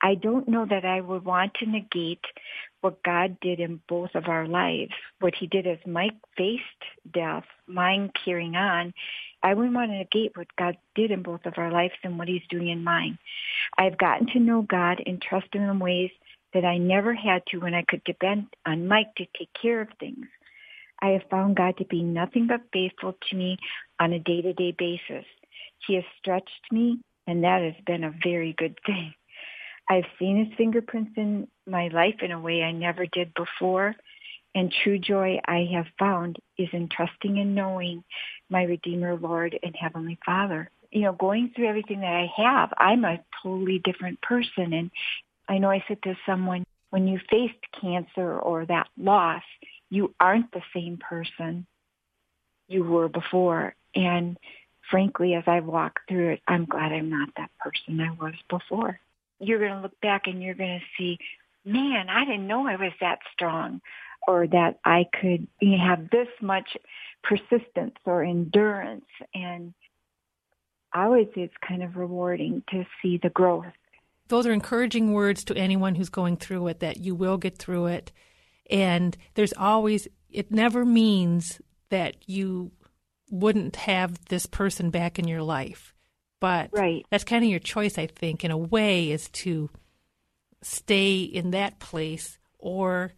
I 0.00 0.14
don't 0.16 0.48
know 0.48 0.66
that 0.68 0.84
I 0.84 1.00
would 1.00 1.24
want 1.24 1.54
to 1.54 1.66
negate 1.66 2.24
what 2.80 3.02
God 3.02 3.38
did 3.40 3.60
in 3.60 3.80
both 3.88 4.10
of 4.14 4.28
our 4.28 4.46
lives. 4.46 4.92
What 5.20 5.34
he 5.34 5.46
did 5.46 5.66
as 5.66 5.78
Mike 5.86 6.16
faced 6.36 6.62
death, 7.12 7.44
mine 7.66 8.10
carrying 8.24 8.54
on. 8.54 8.92
I 9.44 9.52
wouldn't 9.52 9.74
want 9.74 9.90
to 9.90 9.98
negate 9.98 10.36
what 10.36 10.56
God 10.56 10.76
did 10.94 11.10
in 11.10 11.22
both 11.22 11.44
of 11.44 11.58
our 11.58 11.70
lives 11.70 11.94
and 12.02 12.18
what 12.18 12.28
he's 12.28 12.42
doing 12.48 12.68
in 12.68 12.82
mine. 12.82 13.18
I've 13.76 13.98
gotten 13.98 14.26
to 14.28 14.40
know 14.40 14.62
God 14.62 15.02
and 15.04 15.20
trust 15.20 15.54
him 15.54 15.62
in 15.62 15.78
ways 15.78 16.10
that 16.54 16.64
I 16.64 16.78
never 16.78 17.14
had 17.14 17.42
to 17.48 17.58
when 17.58 17.74
I 17.74 17.84
could 17.86 18.02
depend 18.04 18.46
on 18.64 18.88
Mike 18.88 19.14
to 19.16 19.26
take 19.38 19.50
care 19.60 19.82
of 19.82 19.88
things. 20.00 20.26
I 21.02 21.08
have 21.08 21.28
found 21.30 21.56
God 21.56 21.76
to 21.76 21.84
be 21.84 22.02
nothing 22.02 22.46
but 22.46 22.62
faithful 22.72 23.14
to 23.28 23.36
me 23.36 23.58
on 24.00 24.14
a 24.14 24.18
day-to-day 24.18 24.76
basis. 24.78 25.26
He 25.86 25.96
has 25.96 26.04
stretched 26.18 26.72
me, 26.72 27.00
and 27.26 27.44
that 27.44 27.60
has 27.60 27.74
been 27.84 28.04
a 28.04 28.14
very 28.22 28.54
good 28.56 28.78
thing. 28.86 29.12
I've 29.90 30.06
seen 30.18 30.42
his 30.42 30.56
fingerprints 30.56 31.12
in 31.16 31.48
my 31.66 31.88
life 31.88 32.22
in 32.22 32.32
a 32.32 32.40
way 32.40 32.62
I 32.62 32.72
never 32.72 33.04
did 33.04 33.34
before. 33.34 33.94
And 34.54 34.72
true 34.84 35.00
joy 35.00 35.40
I 35.44 35.68
have 35.74 35.86
found 35.98 36.38
is 36.56 36.68
in 36.72 36.88
trusting 36.88 37.38
and 37.38 37.56
knowing 37.56 38.04
my 38.50 38.62
Redeemer, 38.64 39.16
Lord, 39.16 39.58
and 39.62 39.74
Heavenly 39.74 40.18
Father. 40.24 40.70
You 40.90 41.02
know, 41.02 41.12
going 41.12 41.50
through 41.54 41.68
everything 41.68 42.00
that 42.00 42.14
I 42.14 42.30
have, 42.42 42.72
I'm 42.76 43.04
a 43.04 43.20
totally 43.42 43.80
different 43.82 44.20
person. 44.22 44.72
And 44.72 44.90
I 45.48 45.58
know 45.58 45.70
I 45.70 45.84
said 45.88 46.02
to 46.04 46.16
someone, 46.24 46.64
when 46.90 47.08
you 47.08 47.18
faced 47.28 47.54
cancer 47.80 48.38
or 48.38 48.64
that 48.66 48.86
loss, 48.96 49.42
you 49.90 50.14
aren't 50.20 50.52
the 50.52 50.62
same 50.72 50.98
person 50.98 51.66
you 52.68 52.84
were 52.84 53.08
before. 53.08 53.74
And 53.94 54.38
frankly, 54.90 55.34
as 55.34 55.44
I 55.46 55.60
walk 55.60 56.00
through 56.08 56.34
it, 56.34 56.42
I'm 56.46 56.64
glad 56.66 56.92
I'm 56.92 57.10
not 57.10 57.30
that 57.36 57.50
person 57.60 58.00
I 58.00 58.12
was 58.12 58.34
before 58.48 59.00
you're 59.38 59.58
going 59.58 59.72
to 59.72 59.80
look 59.80 60.00
back 60.00 60.26
and 60.26 60.42
you're 60.42 60.54
going 60.54 60.80
to 60.80 60.84
see, 60.98 61.18
man, 61.64 62.08
I 62.08 62.24
didn't 62.24 62.46
know 62.46 62.66
I 62.66 62.76
was 62.76 62.92
that 63.00 63.18
strong 63.32 63.80
or 64.26 64.46
that 64.46 64.78
I 64.84 65.06
could 65.20 65.46
you 65.60 65.76
know, 65.76 65.84
have 65.84 66.10
this 66.10 66.28
much 66.40 66.76
persistence 67.28 67.96
or 68.04 68.22
endurance. 68.22 69.06
And 69.34 69.74
I 70.92 71.04
always 71.04 71.26
say 71.34 71.42
it's 71.42 71.54
kind 71.66 71.82
of 71.82 71.96
rewarding 71.96 72.62
to 72.70 72.84
see 73.02 73.18
the 73.22 73.30
growth. 73.30 73.66
Those 74.28 74.46
are 74.46 74.52
encouraging 74.52 75.12
words 75.12 75.44
to 75.44 75.56
anyone 75.56 75.94
who's 75.94 76.08
going 76.08 76.36
through 76.36 76.68
it 76.68 76.80
that 76.80 76.98
you 76.98 77.14
will 77.14 77.36
get 77.36 77.58
through 77.58 77.86
it. 77.86 78.12
And 78.70 79.16
there's 79.34 79.52
always, 79.52 80.08
it 80.30 80.50
never 80.50 80.84
means 80.84 81.60
that 81.90 82.28
you 82.28 82.72
wouldn't 83.30 83.76
have 83.76 84.24
this 84.26 84.46
person 84.46 84.90
back 84.90 85.18
in 85.18 85.28
your 85.28 85.42
life. 85.42 85.94
But 86.40 86.70
right. 86.72 87.04
that's 87.10 87.24
kind 87.24 87.44
of 87.44 87.50
your 87.50 87.60
choice, 87.60 87.98
I 87.98 88.06
think, 88.06 88.44
in 88.44 88.50
a 88.50 88.56
way, 88.56 89.10
is 89.10 89.28
to 89.30 89.70
stay 90.62 91.22
in 91.22 91.50
that 91.50 91.78
place 91.78 92.38
or 92.58 93.12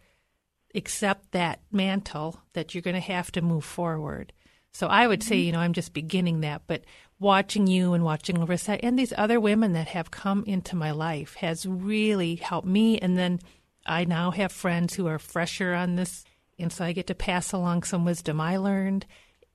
accept 0.75 1.31
that 1.31 1.61
mantle 1.71 2.41
that 2.53 2.73
you're 2.73 2.81
going 2.81 2.93
to 2.93 2.99
have 2.99 3.31
to 3.33 3.41
move 3.41 3.65
forward. 3.65 4.33
So 4.71 4.87
I 4.87 5.07
would 5.07 5.23
say, 5.23 5.37
mm-hmm. 5.37 5.45
you 5.45 5.51
know, 5.53 5.59
I'm 5.59 5.73
just 5.73 5.93
beginning 5.93 6.41
that, 6.41 6.63
but 6.67 6.83
watching 7.19 7.67
you 7.67 7.93
and 7.93 8.03
watching 8.03 8.39
Larissa 8.39 8.83
and 8.83 8.97
these 8.97 9.13
other 9.17 9.39
women 9.39 9.73
that 9.73 9.87
have 9.87 10.11
come 10.11 10.43
into 10.45 10.75
my 10.75 10.91
life 10.91 11.35
has 11.35 11.65
really 11.65 12.35
helped 12.35 12.67
me. 12.67 12.99
And 12.99 13.17
then 13.17 13.39
I 13.85 14.05
now 14.05 14.31
have 14.31 14.51
friends 14.51 14.93
who 14.93 15.07
are 15.07 15.19
fresher 15.19 15.73
on 15.73 15.95
this. 15.95 16.25
And 16.59 16.71
so 16.71 16.85
I 16.85 16.91
get 16.91 17.07
to 17.07 17.15
pass 17.15 17.53
along 17.53 17.83
some 17.83 18.05
wisdom 18.05 18.39
I 18.39 18.57
learned. 18.57 19.05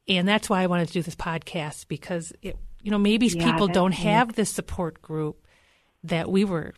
And 0.08 0.26
that's 0.26 0.50
why 0.50 0.62
I 0.62 0.66
wanted 0.66 0.88
to 0.88 0.94
do 0.94 1.02
this 1.02 1.14
podcast 1.14 1.86
because 1.86 2.32
it 2.42 2.56
you 2.82 2.90
know, 2.90 2.98
maybe 2.98 3.28
yeah, 3.28 3.44
people 3.44 3.68
don't 3.68 3.92
have 3.92 4.34
this 4.34 4.50
support 4.50 5.00
group 5.00 5.46
that 6.04 6.30
we 6.30 6.44
were, 6.44 6.74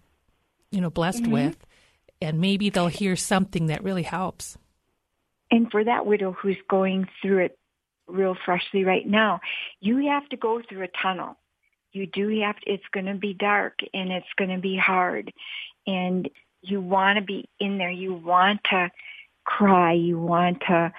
you 0.70 0.80
know, 0.80 0.90
blessed 0.90 1.22
mm-hmm. 1.22 1.32
with, 1.32 1.56
and 2.24 2.40
maybe 2.40 2.70
they'll 2.70 2.88
hear 2.88 3.16
something 3.16 3.66
that 3.66 3.84
really 3.84 4.02
helps. 4.02 4.56
And 5.50 5.70
for 5.70 5.84
that 5.84 6.06
widow 6.06 6.32
who's 6.32 6.56
going 6.68 7.06
through 7.20 7.44
it 7.44 7.58
real 8.08 8.36
freshly 8.44 8.84
right 8.84 9.06
now, 9.06 9.40
you 9.80 10.08
have 10.08 10.28
to 10.30 10.36
go 10.36 10.60
through 10.68 10.84
a 10.84 10.88
tunnel. 11.02 11.36
You 11.92 12.06
do 12.06 12.28
have 12.40 12.58
to, 12.60 12.72
it's 12.72 12.84
going 12.92 13.06
to 13.06 13.14
be 13.14 13.34
dark 13.34 13.78
and 13.92 14.10
it's 14.10 14.26
going 14.36 14.50
to 14.50 14.58
be 14.58 14.76
hard. 14.76 15.32
And 15.86 16.28
you 16.62 16.80
want 16.80 17.18
to 17.18 17.24
be 17.24 17.48
in 17.60 17.78
there. 17.78 17.90
You 17.90 18.14
want 18.14 18.60
to 18.70 18.90
cry. 19.44 19.92
You 19.92 20.18
want 20.18 20.60
to, 20.68 20.92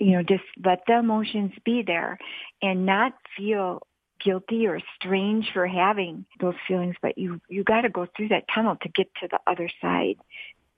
you 0.00 0.12
know, 0.12 0.22
just 0.22 0.44
let 0.64 0.80
the 0.86 0.98
emotions 0.98 1.52
be 1.64 1.82
there 1.86 2.18
and 2.60 2.86
not 2.86 3.12
feel 3.36 3.82
guilty 4.24 4.66
or 4.66 4.80
strange 4.96 5.50
for 5.52 5.66
having 5.66 6.24
those 6.40 6.54
feelings, 6.66 6.96
but 7.02 7.18
you 7.18 7.40
you 7.48 7.64
got 7.64 7.82
to 7.82 7.88
go 7.88 8.06
through 8.16 8.28
that 8.28 8.44
tunnel 8.54 8.76
to 8.82 8.88
get 8.88 9.08
to 9.20 9.28
the 9.28 9.38
other 9.46 9.68
side, 9.80 10.16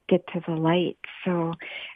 get 0.08 0.26
to 0.28 0.40
the 0.46 0.54
light. 0.54 0.98
So, 1.24 1.54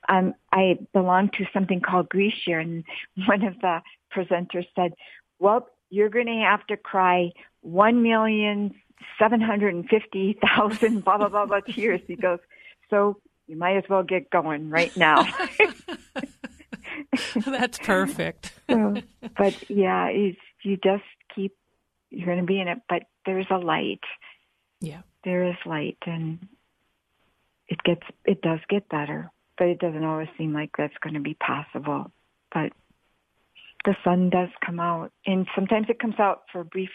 um, 0.08 0.34
I 0.52 0.78
belong 0.92 1.30
to 1.30 1.46
something 1.52 1.80
called 1.80 2.08
Grief 2.08 2.34
Share, 2.34 2.60
and 2.60 2.84
one 3.26 3.42
of 3.44 3.60
the 3.60 3.80
presenters 4.14 4.66
said, 4.74 4.94
"Well, 5.38 5.68
you're 5.90 6.08
going 6.08 6.26
to 6.26 6.44
have 6.44 6.66
to 6.68 6.76
cry 6.76 7.32
one 7.60 8.02
million 8.02 8.74
seven 9.18 9.40
hundred 9.40 9.74
and 9.74 9.88
fifty 9.88 10.38
thousand 10.42 11.04
blah 11.04 11.18
blah 11.18 11.28
blah 11.28 11.46
blah 11.46 11.60
tears." 11.60 12.00
He 12.06 12.16
goes, 12.16 12.40
"So 12.90 13.20
you 13.46 13.56
might 13.56 13.76
as 13.76 13.84
well 13.88 14.02
get 14.02 14.30
going 14.30 14.70
right 14.70 14.96
now." 14.96 15.26
That's 17.46 17.78
perfect. 17.78 18.52
so, 18.70 18.94
but 19.36 19.70
yeah, 19.70 20.08
it's, 20.08 20.38
you 20.62 20.76
just 20.76 21.04
keep 21.34 21.54
you're 22.10 22.26
going 22.26 22.38
to 22.38 22.44
be 22.44 22.60
in 22.60 22.68
it 22.68 22.78
but 22.88 23.02
there's 23.26 23.46
a 23.50 23.58
light 23.58 24.00
yeah 24.80 25.02
there 25.24 25.44
is 25.44 25.56
light 25.66 25.98
and 26.06 26.46
it 27.68 27.82
gets 27.84 28.02
it 28.24 28.42
does 28.42 28.60
get 28.68 28.88
better 28.88 29.30
but 29.58 29.66
it 29.68 29.78
doesn't 29.80 30.04
always 30.04 30.28
seem 30.38 30.54
like 30.54 30.70
that's 30.78 30.96
going 31.02 31.14
to 31.14 31.20
be 31.20 31.34
possible. 31.34 32.10
But 32.54 32.72
the 33.84 33.94
sun 34.04 34.30
does 34.30 34.48
come 34.64 34.80
out 34.80 35.12
and 35.26 35.46
sometimes 35.54 35.86
it 35.88 35.98
comes 35.98 36.18
out 36.18 36.42
for 36.50 36.64
brief 36.64 36.90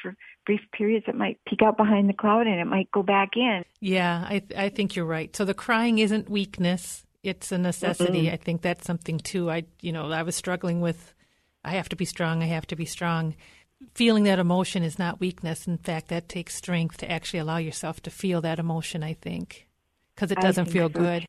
brief 0.46 0.60
periods 0.74 1.06
it 1.08 1.16
might 1.16 1.40
peek 1.48 1.62
out 1.62 1.78
behind 1.78 2.10
the 2.10 2.14
cloud 2.14 2.46
and 2.46 2.60
it 2.60 2.66
might 2.66 2.92
go 2.92 3.04
back 3.04 3.32
in. 3.36 3.64
Yeah 3.80 4.26
i 4.28 4.42
i 4.58 4.70
think 4.70 4.96
you're 4.96 5.06
right. 5.06 5.36
So 5.36 5.46
the 5.46 5.54
crying 5.54 6.00
isn't 6.00 6.30
weakness 6.30 7.06
it's 7.24 7.54
a 7.54 7.58
necessity. 7.58 8.24
Mm-hmm. 8.24 8.34
i 8.34 8.38
think 8.38 8.62
that's 8.62 8.86
something 8.86 9.20
too. 9.20 9.50
I 9.50 9.64
you 9.82 9.92
know 9.92 10.12
i 10.12 10.24
was 10.24 10.36
struggling 10.36 10.82
with 10.82 11.14
i 11.64 11.72
have 11.72 11.90
to 11.90 11.96
be 11.96 12.06
strong 12.06 12.44
i 12.44 12.48
have 12.48 12.68
to 12.68 12.76
be 12.76 12.86
strong. 12.86 13.36
Feeling 13.96 14.24
that 14.24 14.40
emotion 14.40 14.82
is 14.82 14.98
not 14.98 15.20
weakness. 15.20 15.68
In 15.68 15.78
fact, 15.78 16.08
that 16.08 16.30
takes 16.30 16.56
strength 16.56 16.96
to 17.00 17.12
actually 17.12 17.40
allow 17.40 17.58
yourself 17.58 18.02
to 18.04 18.10
feel 18.10 18.40
that 18.40 18.58
emotion, 18.58 19.04
I 19.04 19.12
think, 19.12 19.68
because 20.15 20.32
it 20.32 20.39
doesn't 20.39 20.65
feel 20.65 20.89
so. 20.89 20.99
good. 20.99 21.26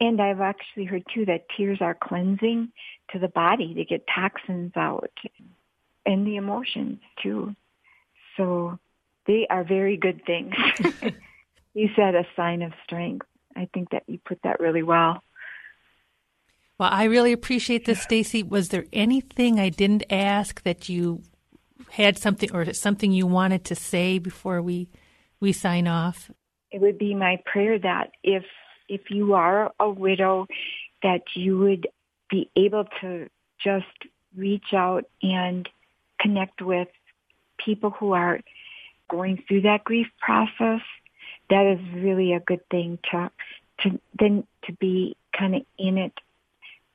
And 0.00 0.20
I've 0.20 0.40
actually 0.40 0.84
heard 0.84 1.02
too 1.12 1.24
that 1.26 1.46
tears 1.56 1.78
are 1.80 1.94
cleansing 1.94 2.70
to 3.10 3.18
the 3.18 3.28
body. 3.28 3.74
They 3.74 3.84
get 3.84 4.04
toxins 4.12 4.72
out 4.76 5.10
and 6.06 6.26
the 6.26 6.36
emotions 6.36 7.00
too. 7.22 7.54
So 8.36 8.78
they 9.26 9.46
are 9.50 9.64
very 9.64 9.96
good 9.96 10.24
things. 10.24 10.54
you 11.74 11.88
said 11.96 12.14
a 12.14 12.26
sign 12.36 12.62
of 12.62 12.72
strength. 12.84 13.26
I 13.56 13.68
think 13.74 13.90
that 13.90 14.04
you 14.06 14.18
put 14.24 14.40
that 14.44 14.60
really 14.60 14.84
well. 14.84 15.22
Well, 16.78 16.90
I 16.92 17.04
really 17.04 17.32
appreciate 17.32 17.86
this, 17.86 18.02
Stacy. 18.02 18.44
Was 18.44 18.68
there 18.68 18.84
anything 18.92 19.58
I 19.58 19.68
didn't 19.68 20.04
ask 20.10 20.62
that 20.62 20.88
you 20.88 21.22
had 21.90 22.16
something 22.16 22.54
or 22.54 22.72
something 22.72 23.10
you 23.10 23.26
wanted 23.26 23.64
to 23.64 23.74
say 23.74 24.18
before 24.18 24.62
we 24.62 24.88
we 25.40 25.52
sign 25.52 25.88
off? 25.88 26.30
It 26.70 26.80
would 26.80 26.98
be 26.98 27.14
my 27.14 27.40
prayer 27.44 27.78
that 27.78 28.12
if 28.22 28.44
if 28.88 29.10
you 29.10 29.34
are 29.34 29.72
a 29.78 29.88
widow, 29.88 30.46
that 31.02 31.22
you 31.34 31.58
would 31.58 31.86
be 32.30 32.50
able 32.56 32.84
to 33.00 33.28
just 33.62 33.86
reach 34.36 34.72
out 34.72 35.04
and 35.22 35.68
connect 36.20 36.62
with 36.62 36.88
people 37.64 37.90
who 37.90 38.12
are 38.12 38.40
going 39.10 39.42
through 39.46 39.62
that 39.62 39.84
grief 39.84 40.06
process. 40.20 40.80
That 41.50 41.66
is 41.66 41.94
really 41.94 42.32
a 42.32 42.40
good 42.40 42.66
thing 42.70 42.98
to 43.10 43.30
to 43.80 44.00
then 44.18 44.46
to 44.64 44.72
be 44.74 45.16
kind 45.38 45.54
of 45.54 45.62
in 45.78 45.98
it, 45.98 46.12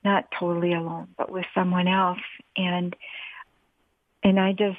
not 0.04 0.26
totally 0.38 0.72
alone, 0.72 1.08
but 1.16 1.30
with 1.30 1.46
someone 1.54 1.88
else. 1.88 2.20
And 2.56 2.94
and 4.24 4.40
I 4.40 4.52
just, 4.52 4.78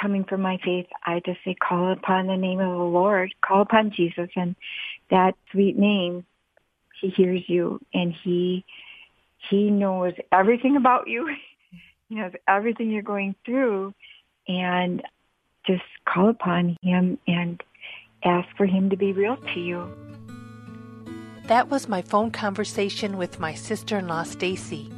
coming 0.00 0.24
from 0.24 0.42
my 0.42 0.58
faith, 0.64 0.86
I 1.04 1.20
just 1.24 1.38
say, 1.44 1.54
call 1.54 1.92
upon 1.92 2.26
the 2.26 2.36
name 2.36 2.60
of 2.60 2.70
the 2.70 2.84
Lord, 2.84 3.34
call 3.44 3.62
upon 3.62 3.90
Jesus, 3.90 4.28
and 4.36 4.56
that 5.10 5.34
sweet 5.50 5.78
name, 5.78 6.24
He 7.00 7.08
hears 7.08 7.42
you, 7.48 7.80
and 7.92 8.12
He 8.24 8.64
He 9.50 9.70
knows 9.70 10.14
everything 10.32 10.76
about 10.76 11.08
you. 11.08 11.34
he 12.08 12.14
knows 12.16 12.32
everything 12.48 12.90
you're 12.90 13.02
going 13.02 13.34
through, 13.44 13.94
and 14.48 15.02
just 15.66 15.82
call 16.06 16.28
upon 16.28 16.76
Him 16.82 17.18
and 17.26 17.62
ask 18.24 18.48
for 18.56 18.66
Him 18.66 18.90
to 18.90 18.96
be 18.96 19.12
real 19.12 19.36
to 19.36 19.60
you. 19.60 19.88
That 21.46 21.68
was 21.68 21.88
my 21.88 22.02
phone 22.02 22.32
conversation 22.32 23.16
with 23.16 23.38
my 23.38 23.54
sister-in-law 23.54 24.24
Stacy. 24.24 24.90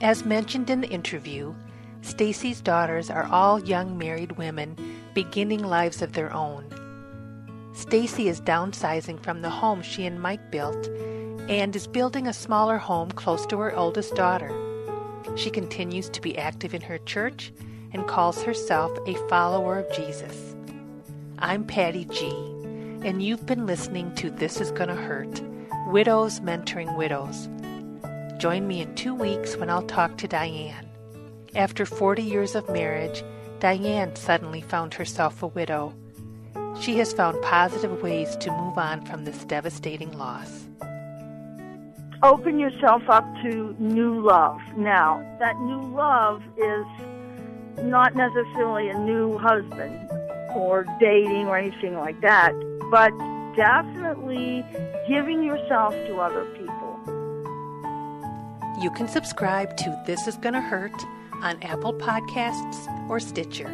As 0.00 0.24
mentioned 0.24 0.70
in 0.70 0.80
the 0.80 0.88
interview, 0.88 1.54
Stacy's 2.02 2.60
daughters 2.60 3.10
are 3.10 3.26
all 3.26 3.60
young 3.60 3.96
married 3.96 4.32
women 4.32 4.76
beginning 5.14 5.62
lives 5.62 6.02
of 6.02 6.12
their 6.12 6.32
own. 6.32 6.64
Stacy 7.74 8.28
is 8.28 8.40
downsizing 8.40 9.22
from 9.22 9.40
the 9.40 9.50
home 9.50 9.82
she 9.82 10.04
and 10.04 10.20
Mike 10.20 10.50
built 10.50 10.88
and 11.48 11.74
is 11.74 11.86
building 11.86 12.26
a 12.26 12.32
smaller 12.32 12.76
home 12.76 13.10
close 13.12 13.46
to 13.46 13.58
her 13.58 13.74
oldest 13.76 14.14
daughter. 14.14 14.50
She 15.36 15.48
continues 15.48 16.08
to 16.10 16.20
be 16.20 16.36
active 16.36 16.74
in 16.74 16.82
her 16.82 16.98
church 16.98 17.52
and 17.92 18.06
calls 18.06 18.42
herself 18.42 18.90
a 19.06 19.14
follower 19.28 19.78
of 19.78 19.96
Jesus. 19.96 20.56
I'm 21.38 21.64
Patty 21.64 22.04
G, 22.06 22.28
and 23.04 23.22
you've 23.22 23.46
been 23.46 23.66
listening 23.66 24.14
to 24.16 24.30
This 24.30 24.60
Is 24.60 24.70
Gonna 24.72 24.94
Hurt 24.94 25.40
Widows 25.86 26.40
Mentoring 26.40 26.96
Widows. 26.96 27.48
Join 28.38 28.66
me 28.66 28.80
in 28.80 28.94
two 28.96 29.14
weeks 29.14 29.56
when 29.56 29.70
I'll 29.70 29.86
talk 29.86 30.16
to 30.18 30.28
Diane. 30.28 30.91
After 31.54 31.84
40 31.84 32.22
years 32.22 32.54
of 32.54 32.68
marriage, 32.70 33.22
Diane 33.60 34.16
suddenly 34.16 34.60
found 34.60 34.94
herself 34.94 35.42
a 35.42 35.46
widow. 35.46 35.94
She 36.80 36.96
has 36.98 37.12
found 37.12 37.40
positive 37.42 38.02
ways 38.02 38.36
to 38.36 38.50
move 38.50 38.78
on 38.78 39.04
from 39.04 39.24
this 39.24 39.44
devastating 39.44 40.12
loss 40.16 40.66
open 42.22 42.58
yourself 42.58 43.02
up 43.08 43.24
to 43.42 43.74
new 43.78 44.20
love. 44.20 44.60
Now, 44.76 45.20
that 45.40 45.58
new 45.60 45.80
love 45.80 46.42
is 46.56 46.86
not 47.84 48.14
necessarily 48.14 48.88
a 48.88 48.98
new 48.98 49.38
husband 49.38 50.08
or 50.54 50.86
dating 51.00 51.48
or 51.48 51.58
anything 51.58 51.98
like 51.98 52.20
that, 52.20 52.52
but 52.90 53.10
definitely 53.56 54.64
giving 55.08 55.42
yourself 55.42 55.94
to 55.94 56.20
other 56.20 56.44
people. 56.56 56.70
You 58.80 58.90
can 58.90 59.08
subscribe 59.08 59.76
to 59.78 60.02
This 60.06 60.26
Is 60.26 60.36
Gonna 60.36 60.60
Hurt 60.60 60.94
on 61.42 61.62
Apple 61.62 61.92
Podcasts 61.92 62.88
or 63.10 63.20
Stitcher. 63.20 63.68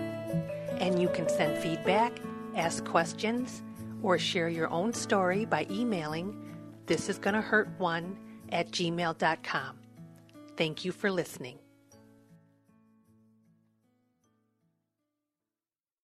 And 0.81 1.01
you 1.01 1.09
can 1.09 1.29
send 1.29 1.59
feedback, 1.59 2.13
ask 2.57 2.85
questions, 2.85 3.63
or 4.03 4.19
share 4.19 4.49
your 4.49 4.71
own 4.71 4.93
story 4.93 5.45
by 5.45 5.67
emailing 5.71 6.37
This 6.87 7.09
Is 7.09 7.19
Gonna 7.19 7.43
Hurt 7.43 7.69
One 7.79 8.19
at 8.51 8.71
gmail.com. 8.71 9.79
Thank 10.57 10.85
you 10.85 10.93
for 10.93 11.11
listening. 11.11 11.59